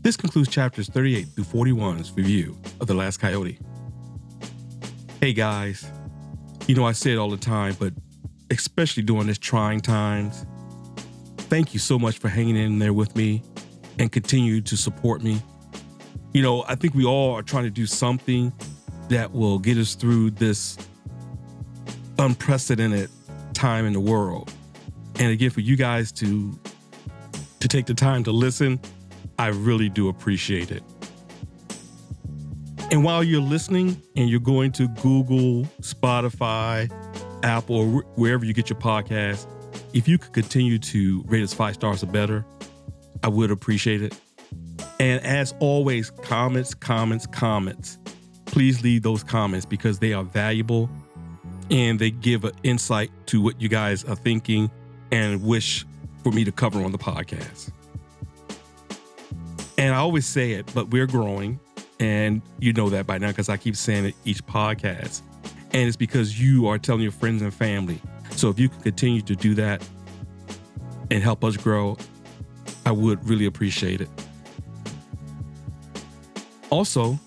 This 0.08 0.16
concludes 0.16 0.48
chapters 0.48 0.88
38 0.88 1.26
through 1.34 1.44
41's 1.44 2.12
review 2.12 2.56
of 2.80 2.86
The 2.86 2.94
Last 2.94 3.18
Coyote. 3.18 3.58
Hey 5.20 5.34
guys, 5.34 5.86
you 6.66 6.74
know 6.74 6.86
I 6.86 6.92
say 6.92 7.12
it 7.12 7.18
all 7.18 7.28
the 7.28 7.36
time, 7.36 7.76
but 7.78 7.92
especially 8.50 9.02
during 9.02 9.26
this 9.26 9.36
trying 9.36 9.80
times, 9.80 10.46
thank 11.36 11.74
you 11.74 11.78
so 11.78 11.98
much 11.98 12.16
for 12.16 12.28
hanging 12.30 12.56
in 12.56 12.78
there 12.78 12.94
with 12.94 13.14
me 13.16 13.42
and 13.98 14.10
continue 14.10 14.62
to 14.62 14.78
support 14.78 15.22
me. 15.22 15.42
You 16.32 16.40
know, 16.40 16.64
I 16.66 16.74
think 16.74 16.94
we 16.94 17.04
all 17.04 17.34
are 17.34 17.42
trying 17.42 17.64
to 17.64 17.70
do 17.70 17.84
something 17.84 18.50
that 19.10 19.30
will 19.30 19.58
get 19.58 19.76
us 19.76 19.94
through 19.94 20.30
this 20.30 20.78
unprecedented 22.18 23.10
time 23.52 23.84
in 23.84 23.92
the 23.92 24.00
world. 24.00 24.50
And 25.16 25.30
again, 25.32 25.50
for 25.50 25.60
you 25.60 25.76
guys 25.76 26.12
to 26.12 26.58
to 27.60 27.68
take 27.68 27.84
the 27.84 27.92
time 27.92 28.24
to 28.24 28.32
listen 28.32 28.80
I 29.38 29.48
really 29.48 29.88
do 29.88 30.08
appreciate 30.08 30.70
it. 30.70 30.82
And 32.90 33.04
while 33.04 33.22
you're 33.22 33.40
listening 33.40 34.00
and 34.16 34.30
you're 34.30 34.40
going 34.40 34.72
to 34.72 34.88
Google, 34.88 35.64
Spotify, 35.80 36.90
Apple, 37.42 37.76
or 37.76 38.02
wherever 38.16 38.44
you 38.44 38.54
get 38.54 38.70
your 38.70 38.78
podcast, 38.78 39.46
if 39.92 40.08
you 40.08 40.18
could 40.18 40.32
continue 40.32 40.78
to 40.78 41.22
rate 41.26 41.42
us 41.42 41.52
five 41.52 41.74
stars 41.74 42.02
or 42.02 42.06
better, 42.06 42.44
I 43.22 43.28
would 43.28 43.50
appreciate 43.50 44.02
it. 44.02 44.18
And 44.98 45.24
as 45.24 45.54
always, 45.60 46.10
comments, 46.10 46.74
comments, 46.74 47.26
comments. 47.26 47.98
Please 48.46 48.82
leave 48.82 49.02
those 49.02 49.22
comments 49.22 49.66
because 49.66 49.98
they 49.98 50.14
are 50.14 50.24
valuable 50.24 50.88
and 51.70 51.98
they 51.98 52.10
give 52.10 52.44
an 52.44 52.52
insight 52.62 53.10
to 53.26 53.42
what 53.42 53.60
you 53.60 53.68
guys 53.68 54.02
are 54.04 54.16
thinking 54.16 54.70
and 55.12 55.42
wish 55.42 55.84
for 56.22 56.32
me 56.32 56.44
to 56.44 56.52
cover 56.52 56.82
on 56.82 56.92
the 56.92 56.98
podcast. 56.98 57.70
And 59.78 59.94
I 59.94 59.98
always 59.98 60.26
say 60.26 60.52
it, 60.52 60.70
but 60.74 60.90
we're 60.90 61.06
growing. 61.06 61.58
And 61.98 62.42
you 62.58 62.74
know 62.74 62.90
that 62.90 63.06
by 63.06 63.16
now 63.16 63.28
because 63.28 63.48
I 63.48 63.56
keep 63.56 63.74
saying 63.76 64.04
it 64.04 64.14
each 64.24 64.44
podcast. 64.44 65.22
And 65.72 65.88
it's 65.88 65.96
because 65.96 66.40
you 66.40 66.68
are 66.68 66.78
telling 66.78 67.02
your 67.02 67.12
friends 67.12 67.40
and 67.40 67.52
family. 67.52 68.00
So 68.32 68.50
if 68.50 68.58
you 68.58 68.68
can 68.68 68.80
continue 68.82 69.22
to 69.22 69.34
do 69.34 69.54
that 69.54 69.82
and 71.10 71.22
help 71.22 71.42
us 71.42 71.56
grow, 71.56 71.96
I 72.84 72.92
would 72.92 73.26
really 73.26 73.46
appreciate 73.46 74.02
it. 74.02 74.10
Also, 76.68 77.18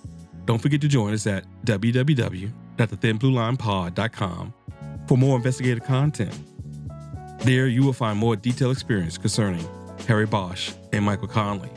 don't 0.45 0.60
forget 0.60 0.82
to 0.82 0.88
join 0.88 1.14
us 1.14 1.26
at 1.26 1.45
www.patreon.com 1.66 2.62
thethinbluelinepod.com 2.88 4.54
for 5.08 5.18
more 5.18 5.38
investigative 5.38 5.84
content. 5.84 6.34
There 7.39 7.68
you 7.68 7.84
will 7.84 7.93
find 7.93 8.18
more 8.18 8.36
detailed 8.36 8.74
experience 8.74 9.18
concerning 9.18 9.66
Harry 10.08 10.26
Bosch 10.26 10.74
and 10.93 11.04
Michael 11.04 11.28
Connelly. 11.28 11.70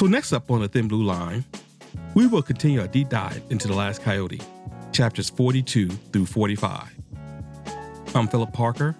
So 0.00 0.06
next 0.06 0.32
up 0.32 0.50
on 0.50 0.62
the 0.62 0.68
Thin 0.68 0.88
Blue 0.88 1.02
Line, 1.02 1.44
we 2.14 2.26
will 2.26 2.40
continue 2.40 2.80
our 2.80 2.86
deep 2.86 3.10
dive 3.10 3.42
into 3.50 3.68
The 3.68 3.74
Last 3.74 4.00
Coyote, 4.00 4.40
chapters 4.92 5.28
42 5.28 5.90
through 5.90 6.24
45. 6.24 6.96
I'm 8.14 8.26
Philip 8.26 8.50
Parker, 8.50 8.96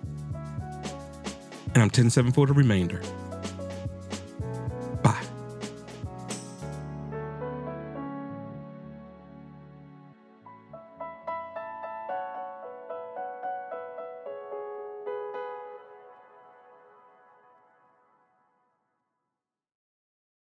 and 1.72 1.78
I'm 1.78 1.88
10 1.88 2.10
7 2.10 2.32
for 2.32 2.46
the 2.46 2.52
remainder. 2.52 3.00